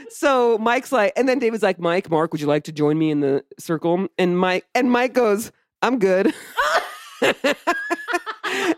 [0.08, 3.10] So Mike's like, and then David's like, Mike, Mark, would you like to join me
[3.10, 4.08] in the circle?
[4.18, 6.34] And Mike, and Mike goes, I'm good.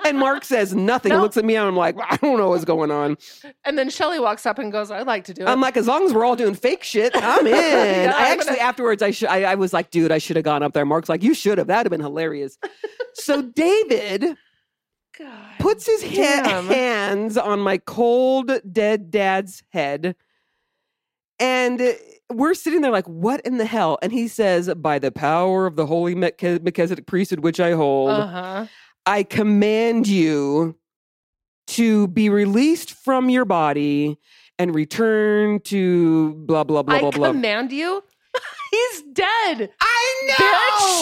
[0.04, 1.10] and Mark says nothing.
[1.10, 1.20] No.
[1.20, 3.16] Looks at me and I'm like, I don't know what's going on.
[3.64, 5.86] And then Shelly walks up and goes, "I'd like to do it." I'm like, as
[5.86, 7.52] long as we're all doing fake shit, I'm in.
[7.54, 10.36] Yeah, I I'm actually gonna- afterwards, I should, I, I was like, dude, I should
[10.36, 10.84] have gone up there.
[10.86, 11.66] Mark's like, you should have.
[11.68, 12.58] That'd have been hilarious.
[13.14, 14.36] so David
[15.18, 15.28] God.
[15.58, 20.16] puts his ha- hands on my cold dead dad's head
[21.38, 21.96] and
[22.30, 25.76] we're sitting there like what in the hell and he says by the power of
[25.76, 28.66] the holy Melch- melchizedek priesthood which i hold Uh huh.
[29.07, 30.76] I command you
[31.66, 34.18] to be released from your body
[34.59, 38.03] and return to blah blah blah I blah blah command you.
[38.70, 39.70] He's dead.
[39.80, 40.34] I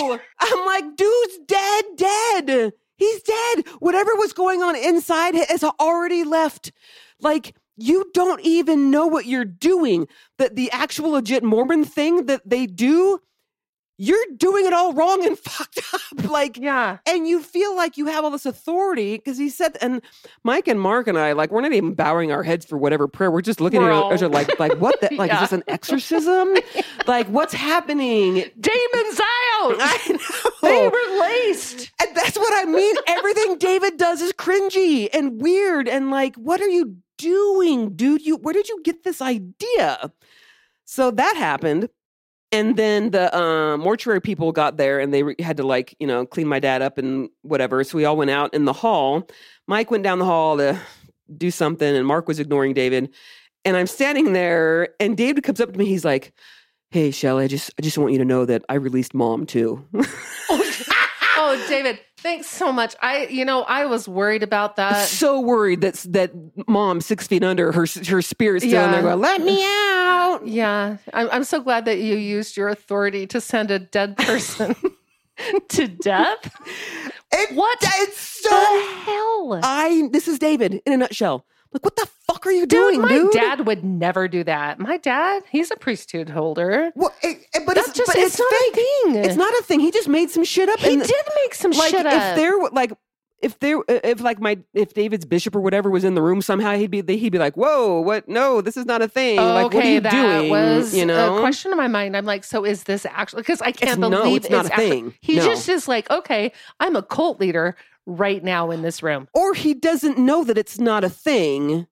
[0.08, 0.18] know.
[0.40, 2.72] I'm like, dude's dead, dead.
[2.96, 3.66] He's dead.
[3.78, 6.72] Whatever was going on inside has already left.
[7.20, 10.08] Like, you don't even know what you're doing.
[10.38, 13.20] That the actual legit Mormon thing that they do,
[14.02, 16.30] you're doing it all wrong and fucked up.
[16.30, 16.98] Like, Yeah.
[17.06, 20.00] and you feel like you have all this authority because he said, and
[20.42, 23.30] Mike and Mark and I, like, we're not even bowing our heads for whatever prayer.
[23.30, 24.98] We're just looking We're at each other like, like, what?
[25.02, 25.34] The, like, Yeah.
[25.44, 26.54] is this an exorcism?
[27.06, 28.36] like, what's happening?
[28.58, 29.76] Damon's out.
[29.80, 30.18] I
[30.62, 30.90] They know.
[30.90, 31.90] were laced.
[32.00, 32.96] And that's what I mean.
[33.06, 35.88] Everything David does is cringy and weird.
[35.88, 38.24] And like, what are you doing, dude?
[38.24, 40.10] You where did you get this idea?
[40.86, 41.90] So that happened.
[42.52, 46.06] And then the um, mortuary people got there and they re- had to like, you
[46.06, 47.84] know, clean my dad up and whatever.
[47.84, 49.28] So we all went out in the hall.
[49.68, 50.78] Mike went down the hall to
[51.36, 53.14] do something and Mark was ignoring David.
[53.64, 55.84] And I'm standing there and David comes up to me.
[55.86, 56.32] He's like,
[56.90, 59.86] Hey, Shelly, I just I just want you to know that I released mom too.
[60.50, 62.94] Oh, David, thanks so much.
[63.02, 65.06] I, you know, I was worried about that.
[65.08, 66.32] so worried that that
[66.68, 69.06] mom six feet under her her spirit's still in there Yeah.
[69.08, 70.40] going, let me out.
[70.46, 74.74] Yeah, I'm, I'm so glad that you used your authority to send a dead person
[75.68, 76.54] to death.
[77.32, 78.90] It- What It's The so.
[79.04, 79.60] hell?
[79.62, 81.44] I this is David in a nutshell.
[81.72, 83.32] Like, what the fuck are you doing, Dude, doing, my dude?
[83.32, 84.78] dad would never do that.
[84.80, 86.90] My dad, he's a priesthood holder.
[86.96, 88.72] Well, it- it- but That's it's just but it's, it's, not fake.
[88.72, 88.76] a
[89.12, 89.24] thing.
[89.24, 89.80] It's not a thing.
[89.80, 90.80] He just made some shit up.
[90.80, 92.12] He and did make some like shit up.
[92.12, 92.92] if there like.
[93.42, 96.74] If there, if like my, if David's bishop or whatever was in the room somehow,
[96.76, 98.28] he'd be, he'd be like, "Whoa, what?
[98.28, 99.36] No, this is not a thing.
[99.38, 100.50] like, what are okay, you that doing?
[100.50, 102.18] was you know, a question in my mind.
[102.18, 103.40] I'm like, so is this actually?
[103.40, 105.14] Because I can't no, believe it's not a actually- thing.
[105.22, 105.46] He No.
[105.46, 107.76] just is like, okay, I'm a cult leader
[108.06, 111.86] right now in this room, or he doesn't know that it's not a thing.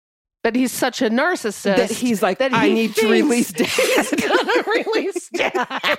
[0.44, 3.66] but he's such a narcissist That he's like, that I he need to release Dad.
[3.68, 5.98] He's gonna release dad.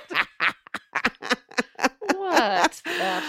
[2.14, 2.80] what?
[2.84, 3.22] the-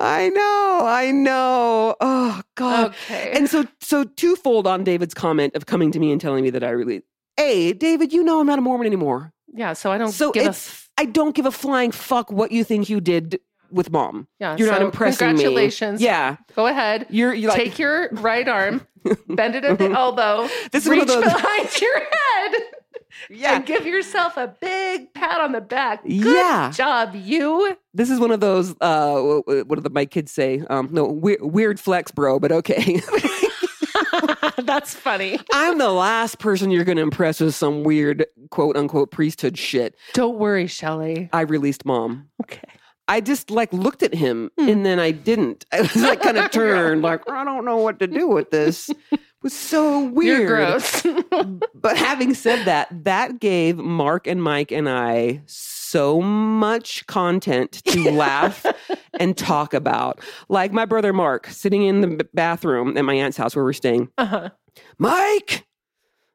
[0.00, 1.96] I know, I know.
[2.00, 2.90] Oh God.
[2.90, 3.32] Okay.
[3.34, 6.62] And so, so twofold on David's comment of coming to me and telling me that
[6.62, 7.02] I really.
[7.40, 9.32] A, David, you know I'm not a Mormon anymore.
[9.52, 12.50] yeah, so I don't So give a it's I don't give a flying fuck what
[12.52, 13.38] you think you did
[13.70, 14.26] with mom.
[14.38, 14.56] yeah.
[14.56, 15.32] You're not so impressing me.
[15.34, 16.00] Congratulations.
[16.00, 17.06] Yeah, Go ahead.
[17.10, 18.86] you're you're like Take your right arm,
[19.28, 22.52] bend it at the elbow, This is one reach of those- behind your head,
[23.30, 23.54] yeah.
[23.56, 26.02] and give yourself a big pat on the back.
[26.02, 26.70] Good Yeah.
[26.74, 27.76] job, you.
[27.94, 28.74] This is one of those.
[28.80, 30.62] Uh, what do the, my kids say?
[30.70, 32.38] Um, no, weird, weird flex, bro.
[32.38, 33.00] But okay.
[34.62, 35.38] That's funny.
[35.52, 39.94] I'm the last person you're going to impress with some weird quote unquote priesthood shit.
[40.14, 41.28] Don't worry, Shelley.
[41.32, 42.28] I released mom.
[42.42, 42.60] Okay.
[43.08, 44.68] I just like looked at him Hmm.
[44.68, 45.64] and then I didn't.
[45.72, 48.90] I was like kind of turned, like I don't know what to do with this.
[49.10, 50.40] It was so weird.
[50.40, 51.02] You're gross.
[51.74, 58.10] But having said that, that gave Mark and Mike and I so much content to
[58.10, 58.66] laugh
[59.18, 60.20] and talk about.
[60.48, 64.10] Like my brother Mark sitting in the bathroom at my aunt's house where we're staying.
[64.18, 64.50] uh-huh.
[64.98, 65.66] Mike,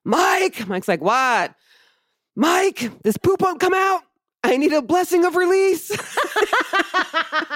[0.05, 0.67] Mike.
[0.67, 1.53] Mike's like, what?
[2.35, 4.01] Mike, this poop won't come out.
[4.43, 5.89] I need a blessing of release.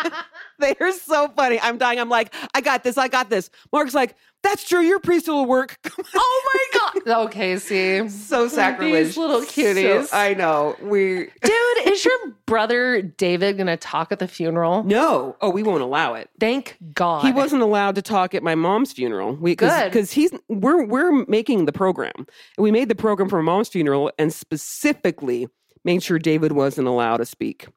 [0.59, 1.59] They're so funny.
[1.59, 1.99] I'm dying.
[1.99, 2.97] I'm like, I got this.
[2.97, 3.49] I got this.
[3.71, 4.81] Mark's like, that's true.
[4.81, 5.77] Your priest will work.
[6.15, 7.25] oh my god.
[7.25, 8.07] Okay, see.
[8.09, 9.07] so sacrilege.
[9.07, 10.05] These little cuties.
[10.05, 10.75] So- I know.
[10.81, 14.83] We Dude, is your brother David going to talk at the funeral?
[14.83, 15.35] no.
[15.41, 16.29] Oh, we won't allow it.
[16.39, 17.25] Thank God.
[17.25, 19.35] He wasn't allowed to talk at my mom's funeral.
[19.35, 19.85] We Good.
[19.85, 22.27] because he's we're we're making the program.
[22.57, 25.47] We made the program for my mom's funeral and specifically
[25.87, 27.67] made sure David wasn't allowed to speak.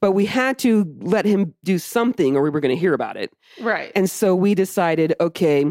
[0.00, 3.16] But we had to let him do something or we were going to hear about
[3.16, 3.32] it.
[3.60, 3.90] Right.
[3.96, 5.64] And so we decided, okay,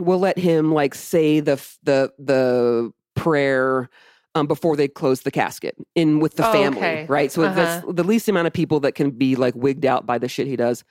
[0.00, 1.54] we'll let him like say the
[1.84, 3.88] the the prayer
[4.34, 7.06] um, before they close the casket in with the Oh, family, okay.
[7.08, 7.30] right?
[7.30, 10.28] So that's the least amount of people that can be like wigged out by the
[10.28, 10.84] shit he does.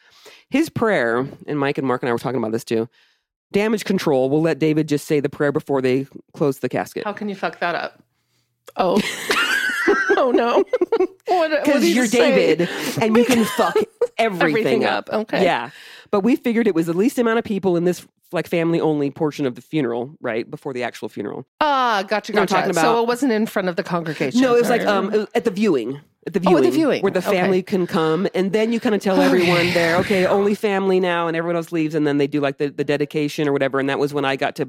[0.50, 2.88] His prayer, and Mike and Mark and I were talking about this too.
[3.54, 4.30] Damage control.
[4.30, 7.06] We'll let David just say the prayer before they close the casket.
[7.06, 8.04] How can you fuck that up?
[8.76, 9.02] Oh.
[10.22, 10.64] oh no.
[11.28, 12.56] Because you you're say?
[12.56, 12.70] David
[13.02, 13.76] and you can fuck
[14.18, 15.10] everything, Everything up.
[15.12, 15.22] up.
[15.22, 15.44] Okay.
[15.44, 15.70] Yeah.
[16.12, 19.12] But we figured it was the least amount of people in this like family only
[19.12, 20.50] portion of the funeral, right?
[20.50, 21.46] Before the actual funeral.
[21.62, 22.56] Ah, gotcha, what gotcha.
[22.56, 24.42] I'm talking so it wasn't in front of the congregation.
[24.42, 26.00] No, it was like um was at the viewing.
[26.26, 27.02] At the Oh, viewing, at the viewing.
[27.04, 27.32] where the Okay.
[27.32, 31.28] family can come, and then you kind of tell everyone there, okay, only family now,
[31.28, 33.80] and everyone else leaves, and then they do like the, the dedication or whatever.
[33.80, 34.68] And that was when I got to,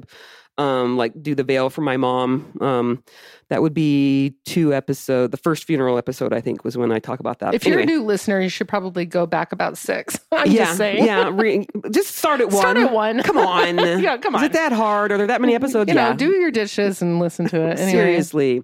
[0.59, 2.57] um, like do the veil for my mom.
[2.59, 3.03] Um,
[3.47, 5.31] that would be two episode.
[5.31, 7.53] The first funeral episode, I think, was when I talk about that.
[7.53, 10.19] if you're a new listener, you should probably go back about six.
[10.31, 11.05] I'm yeah, just saying.
[11.05, 12.57] yeah, re- just start at one.
[12.59, 13.23] Start at one.
[13.23, 14.43] Come on, Yeah, come on.
[14.43, 15.13] Is it that hard?
[15.13, 15.89] Are there that many episodes?
[15.89, 17.79] You yeah, know, do your dishes and listen to it.
[17.79, 17.91] Anyway.
[17.91, 18.63] Seriously.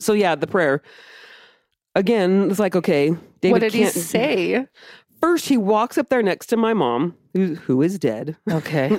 [0.00, 0.82] So yeah, the prayer.
[1.94, 3.10] Again, it's like okay,
[3.40, 4.66] David what did he say?
[5.20, 8.98] First, he walks up there next to my mom, who who is dead, Okay.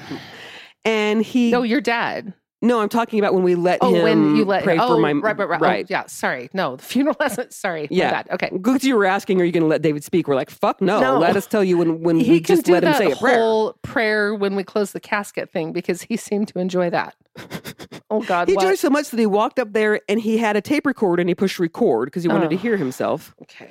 [0.85, 2.33] And he no, your dad.
[2.61, 4.99] No, I'm talking about when we let Oh, him when you let pray oh, for
[4.99, 5.61] my right, right, right.
[5.61, 5.85] Oh, right.
[5.85, 6.49] Oh, yeah, sorry.
[6.53, 7.53] No, the funeral hasn't.
[7.53, 7.87] Sorry.
[7.91, 8.23] Yeah.
[8.31, 8.49] Okay.
[8.51, 10.27] Because you were asking, are you going to let David speak?
[10.27, 10.99] We're like, fuck no.
[10.99, 11.19] No.
[11.19, 13.35] Let us tell you when when He we just let him say a prayer.
[13.37, 17.13] whole prayer when we close the casket thing because he seemed to enjoy that.
[18.09, 18.63] oh God, He what?
[18.63, 21.29] enjoyed so much that he walked up there and he had a tape recorder and
[21.29, 22.59] he pushed record because he wanted to Oh.
[22.59, 23.35] hear himself.
[23.43, 23.69] okay.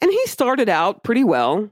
[0.00, 1.68] And he started out pretty well.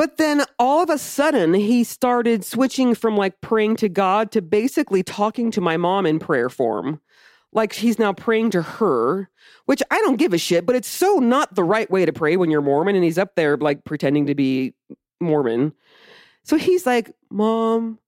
[0.00, 4.40] But then all of a sudden, he started switching from like praying to God to
[4.40, 7.02] basically talking to my mom in prayer form.
[7.52, 9.28] Like he's now praying to her,
[9.66, 12.38] which I don't give a shit, but it's so not the right way to pray
[12.38, 14.72] when you're Mormon and he's up there like pretending to be
[15.20, 15.74] Mormon.
[16.44, 17.98] So he's like, Mom,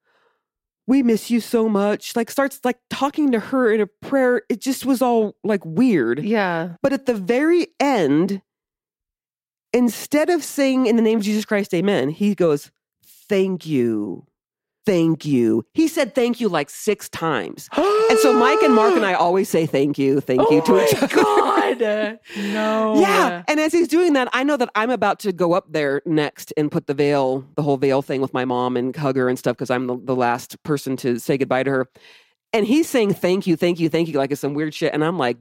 [0.86, 2.16] we miss you so much.
[2.16, 4.40] Like starts like talking to her in a prayer.
[4.49, 6.24] It just was all like weird.
[6.24, 6.76] Yeah.
[6.80, 8.40] But at the very end,
[9.72, 12.70] instead of saying in the name of Jesus Christ, amen, he goes,
[13.28, 14.26] Thank you.
[14.84, 15.64] Thank you.
[15.74, 17.68] He said thank you like six times.
[18.10, 20.84] And so Mike and Mark and I always say thank you, thank you Oh to
[20.84, 21.14] each other.
[21.14, 21.80] God.
[22.36, 23.00] no.
[23.00, 23.42] Yeah.
[23.48, 26.52] And as he's doing that, I know that I'm about to go up there next
[26.58, 29.38] and put the veil, the whole veil thing with my mom and hug her and
[29.38, 31.88] stuff because I'm the, the last person to say goodbye to her.
[32.52, 34.92] And he's saying thank you, thank you, thank you, like it's some weird shit.
[34.92, 35.38] And I'm like,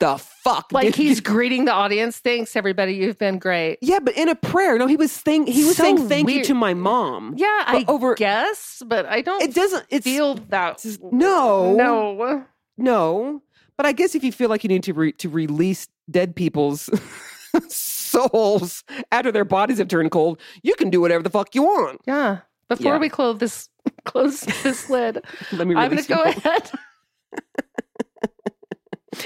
[0.00, 0.66] the fuck?
[0.72, 0.94] Like dude?
[0.96, 2.18] he's greeting the audience.
[2.18, 2.94] Thanks, everybody.
[2.94, 3.78] You've been great.
[3.80, 4.78] Yeah, but in a prayer.
[4.78, 7.34] No, he was saying he was So saying thank you to my mom.
[7.36, 10.84] Yeah, I over- guess, but I don't It doesn't it's feel that.
[11.12, 11.74] no.
[11.74, 12.44] No.
[12.76, 13.42] No.
[13.76, 16.88] But I guess if you feel like you need to re- to release dead people's
[17.68, 22.00] souls after their bodies have turned cold, you can do whatever the fuck you want.
[22.06, 22.38] Yeah.
[22.68, 22.98] Before Yeah.
[22.98, 23.68] we close this
[24.04, 26.70] close this lid, Let me I'm going to go ahead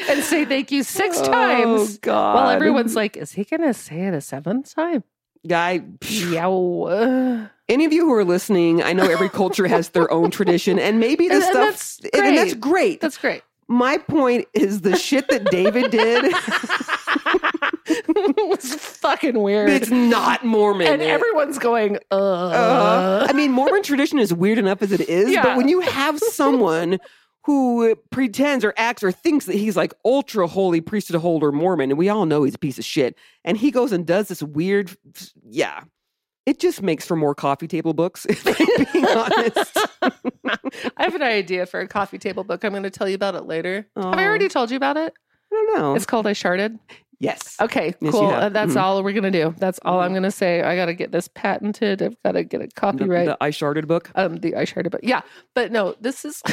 [0.09, 1.99] and say thank you six Oh, times.
[1.99, 2.35] God.
[2.35, 5.05] While everyone's like, is he going to say it a seventh time?
[5.47, 5.81] guy.
[6.09, 7.49] Yow.
[7.69, 10.99] Any of you who are listening, I know every culture has their own tradition, and
[11.01, 13.01] maybe this And- and stuff, that's and that's great.
[13.01, 13.43] That's great.
[13.69, 16.33] My point is the shit that David did.
[18.49, 19.71] was fucking weird.
[19.71, 20.87] it's not Mormon.
[20.87, 22.15] and It- everyone's going, uh.
[22.15, 25.43] Uh, I mean, Mormon tradition is weird enough as it is, Yeah.
[25.43, 26.99] but when you have someone
[27.49, 31.97] who pretends or acts or thinks that he's like ultra holy priesthood holder Mormon, and
[31.99, 34.95] we all know he's a piece of shit, and he goes and does this weird,
[35.49, 35.81] yeah,
[36.45, 38.27] it just makes for more coffee table books.
[38.31, 39.79] If I'm being honest,
[40.99, 42.65] I have an idea for a coffee table book.
[42.65, 43.87] I'm going to tell you about it later.
[43.97, 44.29] Have I Oh.
[44.29, 45.15] already told you about it?
[45.51, 45.95] I don't know.
[45.95, 46.79] It's called I Sharted.
[47.19, 48.29] yes, Okay, Yes, cool.
[48.29, 48.81] Uh, That's Mhm.
[48.83, 49.55] all we're going to do.
[49.57, 50.15] That's all I'm Mhm.
[50.15, 50.61] going to say.
[50.61, 52.03] I got to get this patented.
[52.03, 53.27] I've got to get the, copyright.
[53.27, 54.11] the I sharted book.
[54.15, 55.01] um, the I Sharted book.
[55.03, 55.23] Yeah,
[55.55, 56.43] but no, this is.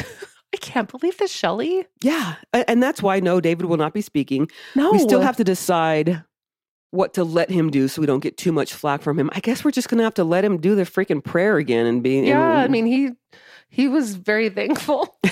[0.54, 1.86] I can't believe this, Shelley.
[2.02, 4.48] Yeah, and that's why no, David will not be speaking.
[4.74, 6.22] No, We still have to decide
[6.92, 9.28] what to let him do so we don't get too much flack from him.
[9.34, 12.02] I guess we're just gonna have to let him do the freaking prayer again and
[12.02, 12.18] be.
[12.18, 13.10] and- Yeah, I mean he
[13.68, 15.18] he was very thankful.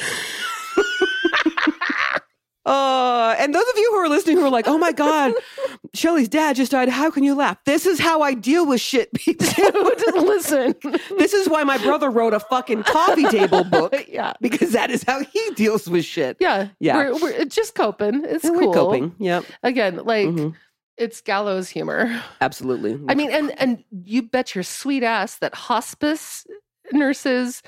[2.66, 5.32] Uh, and those of you who are listening who are like, oh my God,
[5.94, 6.88] Shelly's dad just died.
[6.88, 7.58] How can you laugh?
[7.66, 9.46] This is how I deal with shit, people.
[9.46, 10.74] Dude, listen.
[11.18, 14.32] this is why my brother wrote a fucking coffee table book yeah.
[14.40, 16.38] because that is how he deals with shit.
[16.40, 16.68] Yeah.
[16.80, 16.96] Yeah.
[16.96, 18.24] We're, we're just coping.
[18.24, 18.68] It's And cool.
[18.68, 19.14] We're coping.
[19.18, 19.42] Yeah.
[19.62, 20.54] Again, like Mhm.
[20.96, 22.22] it's gallows humor.
[22.40, 22.98] Absolutely.
[23.08, 26.46] I mean, and and you bet your sweet ass that hospice
[26.92, 27.62] nurses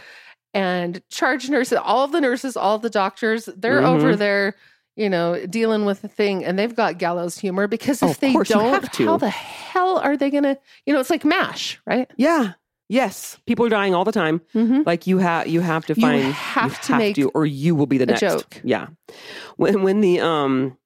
[0.54, 3.94] and charge nurses, all of the nurses, all of the doctors, they're Mhm.
[3.94, 4.56] over there,
[4.96, 8.20] you know, dealing with the thing, and they've got gallows humor because Oh, if of
[8.20, 9.04] they don't, have to.
[9.06, 10.56] how the hell are they gonna?
[10.86, 12.10] You know, it's like M*A*S*H, right?
[12.16, 12.52] yeah.
[12.88, 13.36] Yes.
[13.46, 14.40] People are dying all the time.
[14.54, 14.82] Mm-hmm.
[14.86, 17.98] Like you have you have to You find have to make or you will be
[17.98, 18.20] the next.
[18.20, 18.60] joke.
[18.62, 18.86] Yeah.
[19.56, 20.78] When when the um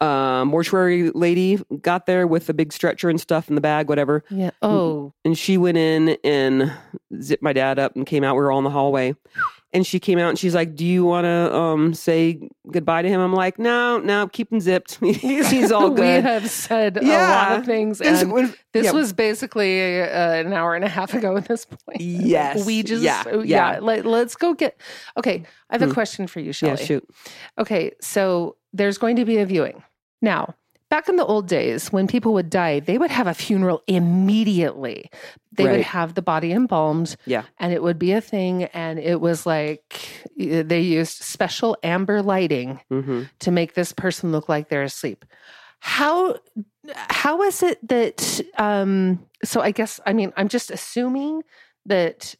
[0.00, 4.24] uh mortuary lady got there with the big stretcher and stuff in the bag, whatever,
[4.30, 4.52] Yeah.
[4.62, 6.72] Oh, and she went in and
[7.20, 8.34] zipped my dad up and came out.
[8.34, 9.14] We were all in the hallway.
[9.74, 13.20] And she came out and she's like, Do you wanna um say goodbye to him?
[13.22, 14.96] I'm like, No, no, keep him zipped.
[15.02, 18.92] He's all good." we have said a lot of things, and was- this yeah.
[18.92, 22.00] was basically uh, an hour and a half ago at this point.
[22.00, 22.66] Yes.
[22.66, 23.42] We just, Yeah, yeah,
[23.74, 23.78] yeah.
[23.80, 24.78] Let, us go get.
[25.16, 25.90] Okay, I have Hmm.
[25.90, 26.84] a question for you, Yeah, Shelley.
[26.84, 27.08] shoot.
[27.58, 29.82] Okay, so there's going to be a viewing.
[30.20, 30.54] Now,
[30.92, 35.10] back in the old days, when people would die, they would have a funeral immediately.
[35.56, 37.44] They would have the body embalmed, Yeah.
[37.58, 38.64] and it would be a thing.
[38.74, 39.98] And it was like
[40.36, 45.24] they used special amber lighting hmm to make this person look like they're asleep.
[45.80, 46.36] How
[47.08, 48.40] how is it that?
[48.58, 51.42] Um, so I guess I mean I'm just assuming
[51.86, 52.34] that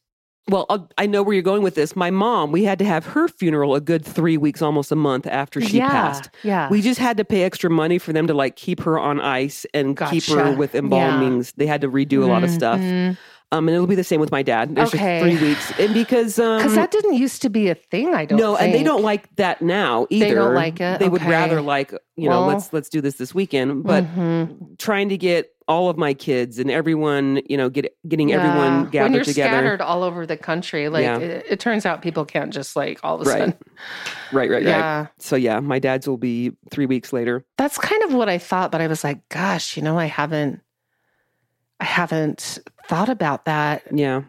[0.48, 1.94] Well, I'll, know where you're going with this.
[1.94, 5.26] My mom, we had to have her funeral a good three weeks, almost a month
[5.26, 6.30] after she yeah, passed.
[6.42, 9.20] Yeah, We just had to pay extra money for them to like keep her on
[9.20, 11.52] ice and keep her with embalmings.
[11.56, 12.80] They had to redo a lot of stuff.
[12.80, 13.16] Mhm.
[13.52, 14.74] Um, and it'll be the same with my dad.
[14.74, 15.20] There's just Okay.
[15.20, 18.14] three weeks, and because um, Because that didn't used to be a thing.
[18.14, 18.38] I don't.
[18.38, 20.26] no, and they don't like that now either.
[20.26, 20.98] They don't like it?
[20.98, 23.84] They would rather like you know Well- let's let's do this this weekend.
[23.84, 24.78] But Mhm.
[24.78, 28.36] trying to get all of my kids and everyone, you know, get getting Yeah.
[28.42, 29.48] everyone gathered when you're together.
[29.50, 31.18] scattered all over the country, like Yeah.
[31.18, 33.38] it, it turns out people can't just like all of a Right.
[33.38, 33.54] sudden.
[34.32, 34.62] Right, right, right.
[34.64, 37.44] Yeah, So yeah, my dad's will be three weeks later.
[37.58, 40.60] that's kind of what I thought, but I was like, gosh, you know, I haven't,
[41.80, 42.58] I haven't
[42.88, 44.22] thought about that Yeah.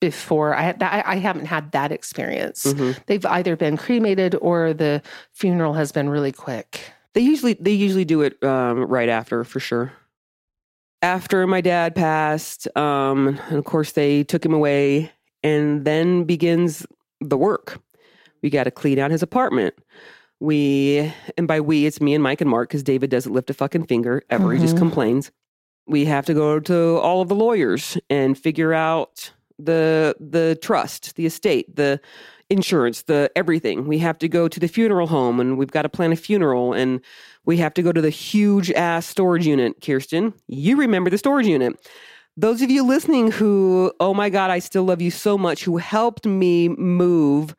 [0.00, 0.54] before.
[0.54, 2.64] I I, haven't had that experience.
[2.64, 2.98] Mhm.
[3.06, 6.80] They've either been cremated or the funeral has been really quick.
[7.14, 9.92] They usually they usually do it um, right after for sure.
[11.02, 16.86] After my dad passed, um, and of course they took him away, and then begins
[17.20, 17.78] the work.
[18.42, 19.74] We got to clean out his apartment.
[20.40, 23.54] We and by we it's me and Mike and Mark because David doesn't lift a
[23.54, 24.52] fucking finger ever.
[24.52, 24.78] He just Mhm.
[24.78, 25.30] complains.
[25.86, 31.16] We have to go to all of the lawyers and figure out the the trust,
[31.16, 32.00] the estate, the
[32.48, 33.86] insurance, the everything.
[33.86, 36.72] We have to go to the funeral home and we've got to plan a funeral
[36.72, 37.00] and
[37.44, 39.80] we have to go to the huge ass storage unit.
[39.84, 41.76] Kirsten, you remember the storage unit.
[42.36, 45.78] Those of you listening who, oh my God, I still love you so much, who
[45.78, 47.56] helped me move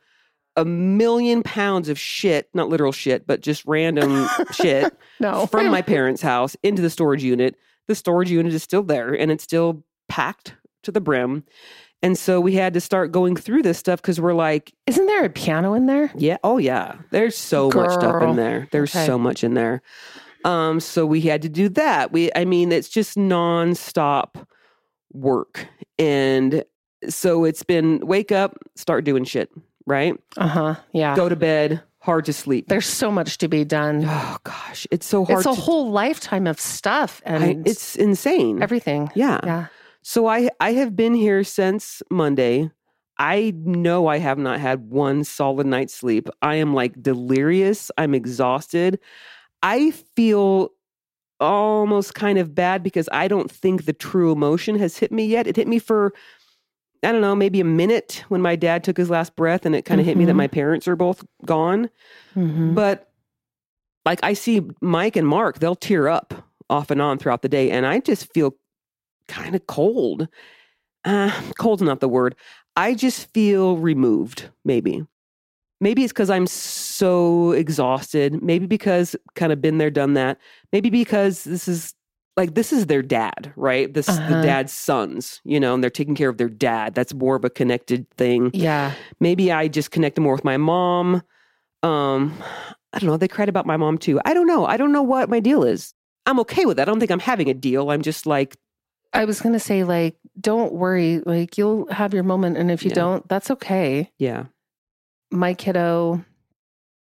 [0.56, 5.82] a million pounds of shit, not literal shit, but just random shit No, from my
[5.82, 7.56] parents' house into the storage unit.
[7.88, 11.44] The storage unit is still there and it's still packed to the brim.
[12.08, 15.26] And so we had to start going through this stuff because we're like, isn't there
[15.26, 16.10] a piano in there?
[16.16, 18.70] yeah, oh yeah, there's so much stuff in there.
[18.72, 19.06] There's Okay.
[19.06, 19.82] so much in there.
[20.46, 22.14] Um, so we had to do that.
[22.14, 24.36] We, I mean, it's just nonstop
[25.12, 25.68] work,
[26.00, 26.64] and
[27.10, 29.50] so it's been wake up, start doing shit,
[29.86, 30.16] right?
[30.38, 30.76] Uh huh.
[30.94, 31.14] Yeah.
[31.14, 32.70] Go to bed, hard to sleep.
[32.70, 34.06] There's so much to be done.
[34.08, 35.40] Oh gosh, it's so hard.
[35.40, 38.64] It's a whole lifetime of stuff and I, it's insane.
[38.64, 39.10] everything.
[39.14, 39.42] yeah.
[39.44, 39.66] Yeah.
[40.10, 42.72] So I I have been here since Monday.
[43.18, 46.30] I know I have not had one solid night's sleep.
[46.42, 47.92] I am like delirious.
[47.98, 49.00] I'm exhausted.
[49.62, 50.70] I feel
[51.42, 55.46] almost kind of bad because I don't think the true emotion has hit me yet.
[55.46, 56.14] It hit me for
[57.04, 59.84] I don't know, maybe a minute when my dad took his last breath and it
[59.84, 60.38] kind of hit me that Mhm.
[60.38, 61.90] my parents are both gone.
[62.34, 62.76] Mhm.
[62.76, 63.12] But
[64.06, 66.34] like I see Mike and Mark, they'll tear up
[66.70, 68.56] off and on throughout the day, and I just feel
[69.28, 70.28] kind of cold.
[71.06, 72.36] Uh, cold's not the word.
[72.76, 74.50] I just feel removed.
[74.66, 75.06] Maybe,
[75.82, 78.42] maybe it's because I'm so exhausted.
[78.44, 80.38] Maybe because kind of been there, done that.
[80.72, 81.94] Maybe because this is
[82.36, 83.92] like this is their dad, right?
[83.94, 84.42] This the Uh-huh.
[84.42, 86.94] dad's sons, you know, and they're taking care of their dad.
[86.94, 88.94] That's more of a connected thing Yeah.
[89.20, 91.24] maybe I just connected more with my mom.
[91.84, 92.34] Um,
[92.94, 93.18] I don't know.
[93.18, 94.20] They cried about my mom too.
[94.26, 94.66] I don't know.
[94.66, 95.94] I don't know what my deal is.
[96.26, 96.88] I'm okay with that.
[96.88, 97.90] I don't think I'm having a deal.
[97.92, 98.56] I'm just like,
[99.18, 101.20] I was going to say, like, don't worry.
[101.26, 102.58] Like, you'll have your moment.
[102.58, 102.96] And if you Yeah.
[102.96, 104.12] don't, that's okay.
[104.20, 104.46] yeah,
[105.32, 106.24] My kiddo,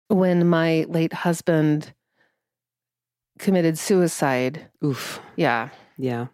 [0.07, 1.93] when my late husband
[3.37, 5.69] committed suicide, oof, yeah.
[5.97, 6.27] yeah.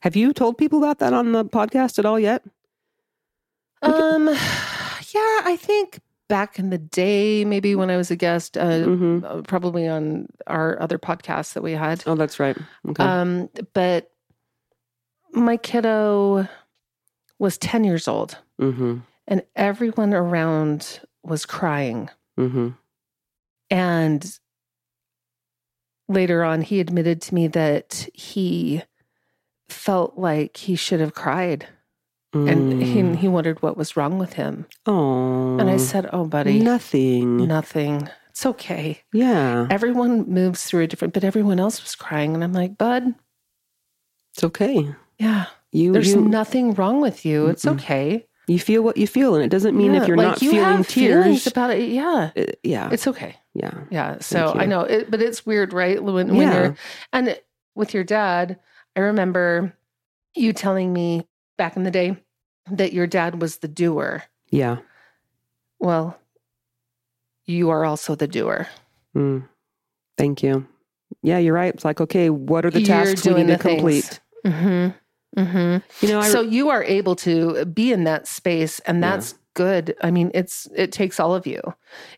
[0.00, 2.42] Have you told people about that on the podcast at all yet?
[3.82, 8.84] Um, yeah, I think back in the day, maybe when I was a guest, uh,
[8.84, 12.02] hmm uh, probably on our other podcasts that we had.
[12.06, 12.56] Oh, that's right.
[12.88, 13.04] Okay.
[13.04, 14.10] Um, but
[15.32, 16.48] my kiddo
[17.38, 18.98] was 10 years old mm-hmm.
[19.26, 22.10] and everyone around was crying.
[22.38, 22.70] Mm-hmm.
[23.70, 24.38] And
[26.08, 28.82] later on, he admitted to me that he
[29.68, 31.66] felt like he should have cried
[32.32, 34.66] and he, he wondered what was wrong with him.
[34.86, 35.58] Oh.
[35.58, 37.48] And I said, Oh, buddy, nothing.
[37.48, 38.08] nothing.
[38.28, 39.02] It's okay.
[39.12, 42.34] Yeah, Everyone moves through a different, but everyone else was crying.
[42.34, 43.14] And I'm like, Bud,
[44.32, 44.94] it's okay.
[45.20, 47.46] Yeah, You there's you, nothing wrong with you.
[47.48, 47.74] It's Mm-mm.
[47.74, 48.26] okay.
[48.48, 50.50] you feel what you feel, and it doesn't mean Yeah, if you're like, not you
[50.50, 51.46] feeling tears.
[51.46, 51.88] about it.
[51.90, 53.36] Yeah, uh, yeah, it's okay.
[53.54, 53.84] yeah.
[53.90, 54.18] Yeah.
[54.20, 54.52] So.
[54.56, 56.02] I know, it, but it's weird, right?
[56.02, 56.54] When, when Yeah.
[56.62, 56.76] you're,
[57.12, 57.46] and it-
[57.76, 58.58] with your dad,
[58.96, 59.72] I remember
[60.34, 62.16] you telling me back in the day
[62.70, 64.24] that your dad was the doer.
[64.50, 64.78] Yeah.
[65.78, 66.18] Well,
[67.46, 68.66] you are also the doer.
[69.16, 69.48] Mm.
[70.18, 70.66] Thank you.
[71.22, 71.72] Yeah, you're right.
[71.74, 74.20] It's like, okay, what are the You're tasks we need to complete?
[74.44, 74.96] Mm-hmm.
[75.38, 76.04] Mm-hmm.
[76.04, 79.10] You know, I, so you are able to be in that space, and Yeah.
[79.12, 79.94] that's good.
[80.02, 81.60] I mean, it's it takes all of you,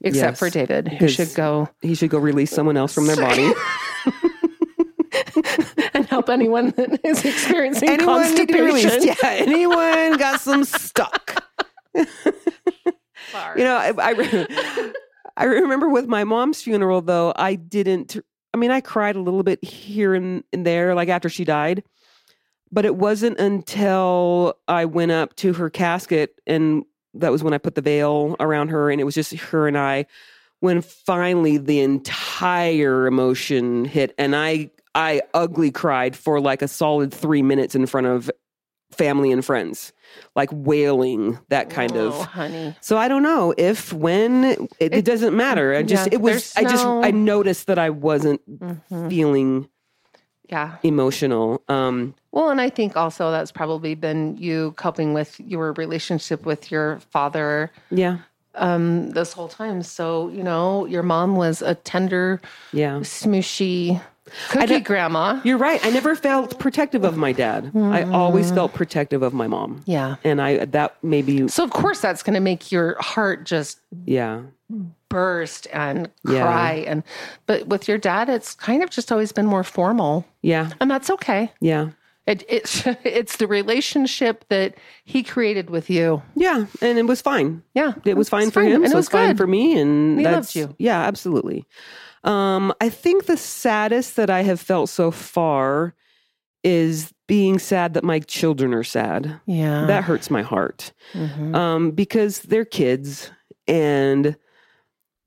[0.01, 3.17] except for David, who His- should go he should go release someone else from their
[3.17, 3.53] body.
[5.95, 9.03] and help anyone that is experiencing anyone need to be constipation.
[9.05, 11.45] Yeah, anyone got some stuck?
[11.95, 12.05] You
[13.65, 14.93] know, I, I,
[15.37, 18.17] I remember with my mom's funeral, though, I didn't,
[18.53, 21.83] I mean, I cried a little bit here and, and there, like after she died.
[22.73, 27.59] But it wasn't until I went up to her casket and that was when I
[27.59, 30.07] put the veil around her and it was just her and I
[30.61, 37.13] when finally the entire emotion hit and I I ugly cried for like a solid
[37.13, 38.31] 3 minutes in front of
[38.91, 39.93] family and friends
[40.37, 42.75] like wailing that kind oh, of honey.
[42.83, 45.75] so I don't know if when it, it, It- doesn't matter.
[45.75, 49.09] I just yeah, it was there's I just I noticed that I wasn't Mhm.
[49.09, 49.69] feeling
[50.53, 50.77] Yeah.
[50.83, 51.63] emotional.
[51.69, 56.71] Um Well, and I think also that's probably been you coping with your relationship with
[56.71, 58.19] your father yeah.
[58.55, 59.83] um, this whole time.
[59.83, 62.41] So, you know, your mom was a tender,
[62.73, 63.01] Yeah.
[63.01, 64.01] smooshy
[64.51, 65.41] cookie grandma.
[65.45, 65.85] You're right.
[65.85, 67.71] I never felt protective of my dad.
[67.75, 69.83] I always felt protective of my mom.
[69.87, 70.17] Yeah.
[70.25, 74.43] And I that maybe So, of course, that's going to make your heart just yeah.
[75.13, 76.43] Burst and Yeah.
[76.43, 76.73] cry.
[76.87, 77.03] And,
[77.47, 80.25] but with your dad, it's kind of just always been more formal.
[80.43, 80.71] Yeah.
[80.81, 81.53] And that's okay.
[81.61, 81.91] Yeah.
[82.27, 86.23] It, it's, it's the relationship that he created with you.
[86.35, 86.67] Yeah.
[86.81, 87.63] And it was fine.
[87.75, 87.93] Yeah.
[88.05, 88.83] It was fine for him.
[88.83, 89.39] And so it was fine good.
[89.39, 89.79] for me.
[89.79, 90.75] And He that's loved you.
[90.79, 91.65] yeah, absolutely.
[92.25, 95.95] Um, I think the saddest that I have felt so far
[96.65, 99.41] is being sad that my children are sad.
[99.47, 99.87] Yeah.
[99.87, 100.93] That hurts my heart.
[101.15, 101.55] Mhm.
[101.57, 103.31] um, because they're kids
[103.67, 104.37] and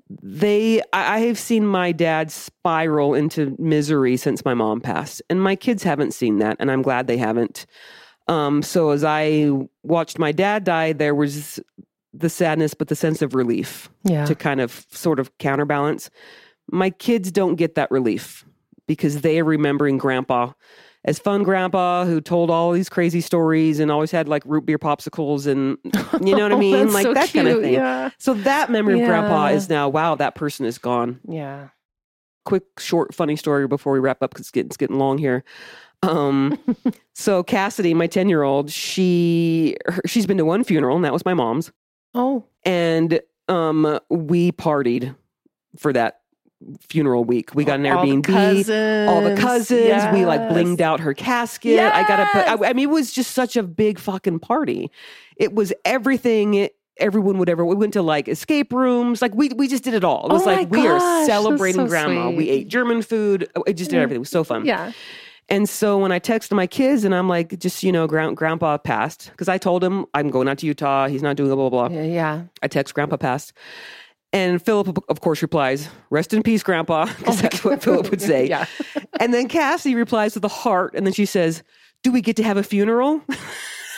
[0.09, 5.55] they I, have seen my dad spiral into misery since my mom passed and my
[5.55, 7.65] kids haven't seen that and i'm glad they haven't
[8.27, 9.51] um, so as i
[9.83, 11.59] watched my dad die there was
[12.13, 14.25] the sadness but the sense of relief yeah.
[14.25, 16.09] to kind of sort of counterbalance
[16.71, 18.45] my kids don't get that relief
[18.87, 20.51] because they are remembering grandpa
[21.05, 24.79] as fun grandpa who told all these crazy stories and always had like root beer
[24.79, 25.77] popsicles and
[26.25, 26.73] you know what I mean?
[26.73, 27.73] That's like so that kind of thing.
[27.73, 28.09] Yeah.
[28.17, 31.19] So that memory of grandpa is now, wow, that person is gone.
[31.27, 31.69] Yeah.
[32.43, 35.43] Quick, short, funny story before we wrap up because it's getting, it's getting long here.
[36.01, 36.57] Um,
[37.13, 41.13] so Cassidy, my 10 year old, she, her, she's been to one funeral and that
[41.13, 41.71] was my mom's.
[42.15, 45.15] Oh, And um, we partied
[45.77, 46.21] for that
[46.89, 47.53] funeral week.
[47.55, 48.23] We got an all the Airbnb.
[48.23, 49.09] cousins.
[49.09, 50.03] all the cousins.
[50.13, 50.51] We like Yes.
[50.53, 51.79] blinged out her casket.
[51.79, 54.91] I got to put, I, I mean, it was just such a big fucking party.
[55.37, 59.21] It was everything it, everyone would ever, we went to like escape rooms.
[59.21, 60.27] Like we, we just did it all.
[60.29, 62.29] It was Oh like, we are celebrating so grandma.
[62.29, 63.49] We ate German food.
[63.67, 64.17] It just did everything.
[64.17, 64.65] It was so fun.
[64.65, 64.91] Yeah.
[65.47, 68.79] And so when I texted my kids and I'm like, just, you know, grand, grandpa
[68.79, 71.07] passed because I told him I'm going out to Utah.
[71.07, 71.95] He's not doing blah, blah, blah.
[71.95, 72.03] Yeah.
[72.05, 72.41] yeah.
[72.63, 73.53] I text Grandpa passed.
[74.35, 78.47] And Philip, of course, replies, Rest in peace, Grandpa, because that's what Philip would say.
[78.49, 78.65] Yeah.
[79.19, 80.93] And then Cassie replies with a heart.
[80.93, 81.63] And then she says,
[82.03, 83.19] Do we get to have a funeral?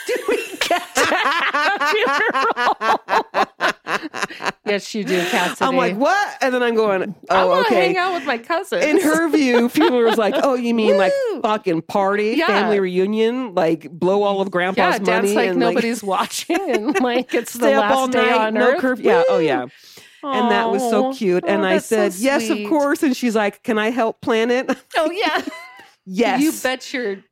[0.06, 3.48] Do we get to have a funeral?
[4.64, 5.64] yes, you do, Cassidy.
[5.66, 6.36] I'm like, What?
[6.40, 7.86] And then I'm going, Oh, want to okay.
[7.88, 8.80] hang out with my cousin.
[8.82, 11.12] In her view, funeral is like, Oh, you mean like
[11.42, 12.46] fucking party, Yeah.
[12.46, 15.34] family reunion, like blow all of Grandpa's yeah, dance money?
[15.34, 18.80] like and nobody's watching, and like it's the last all day night, on no earth.
[18.80, 19.04] curfew.
[19.04, 19.66] Yeah, oh, yeah.
[20.22, 21.44] And that was so cute.
[21.46, 23.02] And Oh, I that's so said, Yes, of course.
[23.02, 24.68] And she's like, Can I help plan it?
[24.96, 25.42] Oh yeah.
[26.06, 26.40] yes.
[26.42, 27.22] You bet your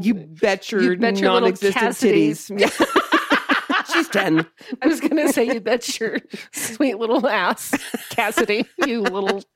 [0.00, 2.48] You bet your, You bet your non-existent titties.
[3.92, 4.46] She's ten.
[4.82, 6.18] I was gonna say you bet your
[6.52, 7.74] sweet little ass,
[8.10, 8.66] Cassidy.
[8.86, 9.42] You little.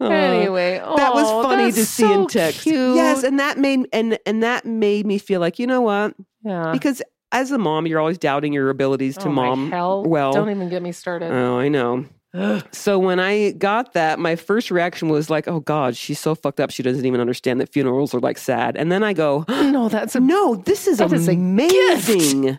[0.00, 2.60] Uh, anyway, that was funny to see so in text.
[2.60, 2.94] Cute.
[2.94, 6.14] Yes, and that made and and that made me feel like you know what?
[6.44, 6.70] yeah.
[6.70, 7.02] Because
[7.32, 9.70] as a mom, you're always doubting your abilities to Oh, mom.
[9.70, 10.04] hell.
[10.04, 10.32] well.
[10.32, 11.30] don't even get me started.
[11.32, 12.04] Oh, I know.
[12.72, 16.60] So when I got that, my first reaction was like, "Oh God, she's so fucked
[16.60, 16.70] up.
[16.70, 20.14] She doesn't even understand that funerals are like sad." And then I go, no, that's
[20.14, 22.58] a "No, this is That is amazing."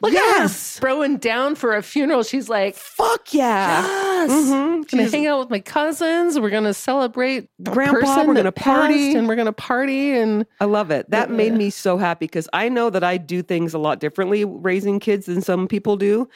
[0.00, 2.22] Look yes, at her throwing down for a funeral.
[2.22, 3.82] She's like, fuck yeah.
[3.82, 4.30] yes.
[4.30, 4.90] Mhm.
[4.90, 6.38] Gonna hang out with my cousins.
[6.38, 9.14] We're gonna celebrate the Grandpa, we're gonna party.
[9.14, 10.12] and we're gonna party.
[10.12, 11.10] And I love it.
[11.10, 14.44] That made me so happy because I know that I do things a lot differently
[14.44, 16.28] raising kids than some people do.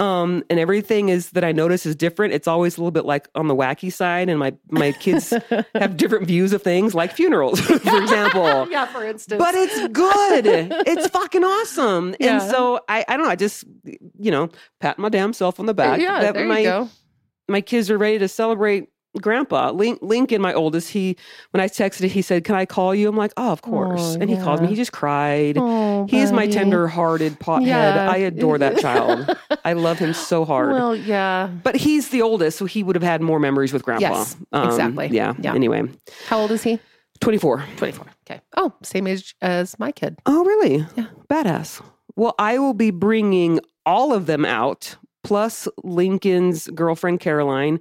[0.00, 2.32] Um, and everything is that I notice is different.
[2.32, 5.34] It's always a little bit like on the wacky side, and my my kids
[5.74, 8.66] have different views of things, like funerals, for example.
[8.70, 10.46] yeah, for instance, But it's good.
[10.86, 12.14] it's fucking awesome.
[12.18, 12.40] Yeah.
[12.40, 13.30] And so I, I don't know.
[13.30, 13.64] I just,
[14.18, 14.48] you know,
[14.80, 16.00] pat my damn self on the back.
[16.00, 16.88] yeah, that there my, you go.
[17.48, 18.88] my kids are ready to celebrate
[19.20, 21.16] grandpa Link, lincoln my oldest he
[21.50, 24.30] when i texted he said can i call you i'm like oh of course and
[24.30, 28.08] he called me he just cried Oh, is my tender-hearted pothead Yeah.
[28.10, 31.48] i adore that child i love him so hard Well, yeah.
[31.64, 34.68] but he's the oldest so he would have had more memories with grandpa Yes, um,
[34.68, 35.08] exactly.
[35.08, 35.34] yeah.
[35.40, 35.54] Yeah.
[35.54, 35.82] anyway
[36.28, 36.78] How old is he?
[37.20, 38.06] 24 24.
[38.26, 38.40] Okay.
[38.56, 40.16] Oh, same age as my kid.
[40.26, 41.06] oh really Yeah.
[41.28, 41.82] badass
[42.14, 47.80] well i will be bringing all of them out plus lincoln's girlfriend caroline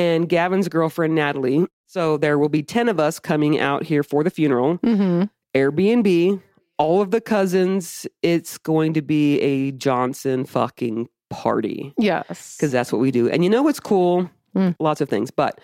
[0.00, 4.22] and gavin's girlfriend natalie so there will be 10 of us coming out here for
[4.24, 5.24] the funeral Mm-hmm.
[5.56, 6.40] Airbnb,
[6.78, 8.06] all of the cousins.
[8.22, 12.54] It's going to be a Johnson fucking party Yes.
[12.56, 13.28] because that's what we do.
[13.28, 14.30] And you know what's cool?
[14.56, 14.76] Mm.
[14.78, 15.32] Lots of things.
[15.32, 15.60] But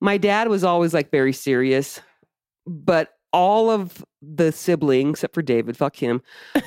[0.00, 2.00] my dad was always like very serious.
[2.66, 6.20] But all of the siblings, except for David, fuck him,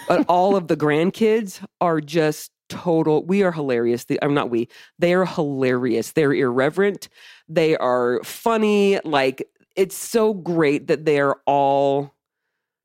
[0.07, 3.23] but all of the grandkids are just total.
[3.25, 4.05] We are hilarious.
[4.05, 4.67] The, I'm not we.
[4.99, 6.11] They are hilarious.
[6.11, 7.09] They're irreverent.
[7.47, 8.99] They are funny.
[9.03, 12.13] Like it's so great that they're all.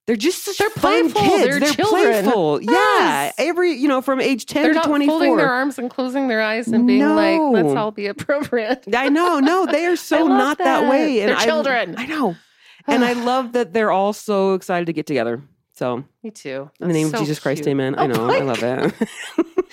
[0.07, 1.21] They're just such They're playful.
[1.21, 1.45] kids.
[1.45, 2.61] They're They're playful.
[2.63, 5.89] Yeah, every you know from age ten They're to not twenty folding their arms and
[5.89, 8.85] closing their eyes and being like, let's all be appropriate.
[8.93, 10.91] I know, no, they are so not that, that.
[10.91, 11.21] way.
[11.21, 11.95] They're I- children.
[11.97, 12.35] I know,
[12.89, 15.43] and I love that they're all so excited to get together.
[15.81, 16.71] So, Me too.
[16.79, 17.69] in the name That's of so Jesus Christ, cute.
[17.69, 17.99] Amen.
[17.99, 18.95] I Oh know, I love it.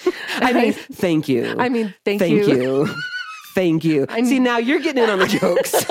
[0.38, 1.53] I mean, thank you.
[1.59, 2.45] I mean, thank, you.
[2.45, 2.95] thank you.
[3.53, 4.05] thank you.
[4.07, 5.85] I See, now you're getting in on the jokes.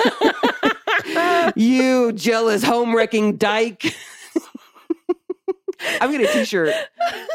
[1.55, 3.95] you jealous home wrecking dyke.
[6.01, 6.73] I'm getting a T-shirt.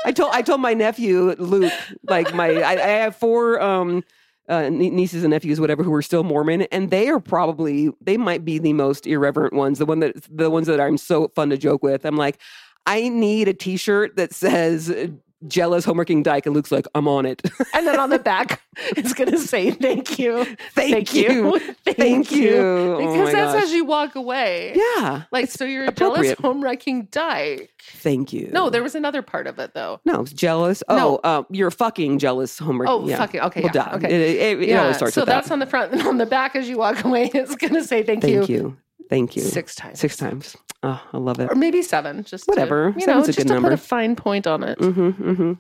[0.04, 1.72] I told I told my nephew Luke,
[2.08, 4.02] like my I, I have four um
[4.48, 8.44] uh, nieces and nephews, whatever, who are still Mormon, and they are probably they might
[8.44, 9.78] be the most irreverent ones.
[9.78, 12.04] The one that the ones that I'm so fun to joke with.
[12.04, 12.38] I'm like,
[12.86, 15.08] I need a T-shirt that says uh,
[15.46, 17.42] "jealous homeworking dyke," and Luke's like, I'm on it.
[17.74, 18.60] And then on the back,
[18.96, 20.44] it's going to say, thank you.
[20.74, 21.58] Thank you.
[21.84, 22.52] Thank, Thank you.
[22.62, 23.62] Oh Because my that's gosh.
[23.64, 24.74] as you walk away.
[24.76, 26.38] yeah, Like, so you're a jealous appropriate.
[26.40, 27.70] home wrecking dyke.
[27.94, 28.50] thank you.
[28.52, 30.00] No, there was another part of it though.
[30.04, 30.82] no it's jealous.
[30.88, 31.18] No.
[31.24, 32.88] Oh, uh, you're fucking jealous homework.
[32.88, 33.16] Oh, yeah.
[33.16, 34.08] fucking okay, Well, yeah, okay.
[34.14, 35.52] It, it, it always starts so that's that.
[35.54, 38.02] on the front, and on the back, as you walk away, it's going to say
[38.02, 38.38] thank, you.
[38.40, 38.76] Thank you.
[39.12, 39.42] Thank you.
[39.42, 40.56] six times, Six times.
[40.82, 41.50] Oh, I love it.
[41.50, 42.24] or maybe seven.
[42.24, 42.94] Just to, Whatever.
[42.98, 43.68] you know, Seven's a just good to number.
[43.68, 44.78] put a fine point on it.
[44.78, 45.52] hmm hmm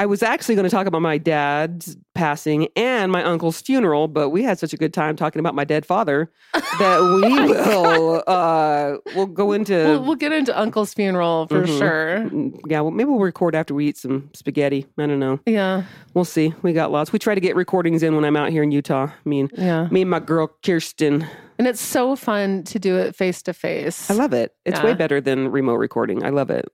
[0.00, 4.30] I was actually going to talk about my dad's passing and my uncle's funeral, but
[4.30, 8.96] we had such a good time talking about my dead father that we will uh,
[9.14, 11.78] we'll go into We'll, we'll get into Uncle's funeral for Mhm.
[11.78, 12.60] sure.
[12.66, 12.80] yeah.
[12.80, 14.86] Well, maybe we'll record after we eat some spaghetti.
[14.96, 15.38] I don't know.
[15.44, 15.82] Yeah,
[16.14, 16.54] We'll see.
[16.62, 17.12] We got lots.
[17.12, 19.08] We try to get recordings in when I'm out here in Utah.
[19.08, 19.86] I mean, yeah.
[19.90, 21.26] me and my girl Kirsten.
[21.58, 24.10] And it's so fun to do it face to face.
[24.10, 24.54] I love it.
[24.64, 26.24] It's way better than remote recording.
[26.24, 26.64] I love it.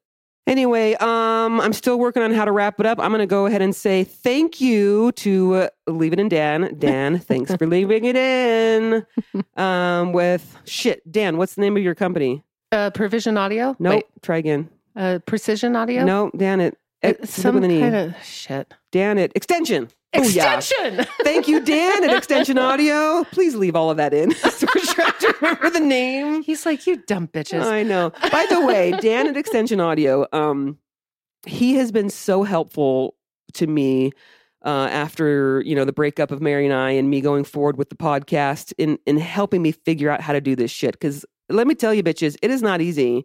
[0.46, 3.00] Anyway, um, I'm still working on how to wrap it up.
[3.00, 6.76] I'm going to go ahead and say thank you to uh, Leave It in Dan.
[6.78, 9.04] Dan, thanks for leaving it in.
[9.56, 12.44] Um, with shit, Dan, what's the name of your company?
[12.70, 13.74] Uh, Provision Audio.
[13.80, 13.94] Nope.
[13.94, 14.68] Wait, Try again.
[14.94, 16.04] uh, Precision Audio.
[16.04, 16.78] No, Dan it.
[17.02, 17.80] it some E.
[17.80, 18.72] kind of shit.
[18.92, 19.32] Dan it.
[19.34, 19.88] Extension.
[20.14, 20.56] Oh, yeah.
[20.56, 21.06] Extension.
[21.22, 23.24] Thank you, Dan at Extension Audio.
[23.24, 24.34] Please leave all of that in.
[24.34, 26.42] so we're trying to remember the name.
[26.42, 27.62] He's like, you dumb bitches.
[27.62, 28.10] I know.
[28.32, 30.78] By the way, Dan at Extension Audio, um,
[31.46, 33.14] he has been so helpful
[33.54, 34.12] to me
[34.64, 37.88] uh, after you know the breakup of Mary and I, and me going forward with
[37.88, 40.92] the podcast in in helping me figure out how to do this shit.
[40.92, 43.24] Because let me tell you, bitches, it is not easy.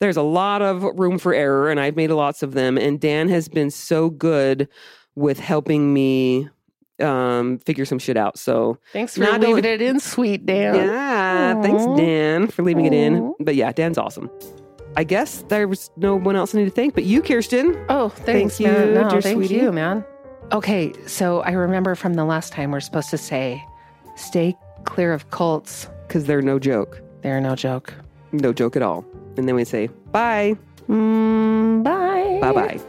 [0.00, 2.76] There's a lot of room for error, and I've made lots of them.
[2.76, 4.68] And Dan has been so good
[5.14, 6.48] with helping me
[7.00, 10.74] um figure some shit out so Thanks for Not leaving only- it in, sweet Dan.
[10.76, 13.34] yeah, thanks, Dan, for leaving it in.
[13.40, 14.30] But yeah, Dan's awesome.
[14.96, 17.82] I guess there was no one else I need to thank but you, Kirsten.
[17.88, 18.88] Oh, thanks, Thank man.
[18.88, 19.54] you, No, dear thank sweetie.
[19.54, 20.04] you, man.
[20.52, 23.64] Okay, so I remember from the last time we're supposed to say,
[24.16, 25.88] stay clear of cults.
[26.06, 27.00] Because they're no joke.
[27.22, 27.94] They're no joke.
[28.32, 29.02] No joke at all.
[29.38, 30.56] And then we say, bye.
[30.90, 32.38] Mm, bye.
[32.42, 32.80] Bye bye.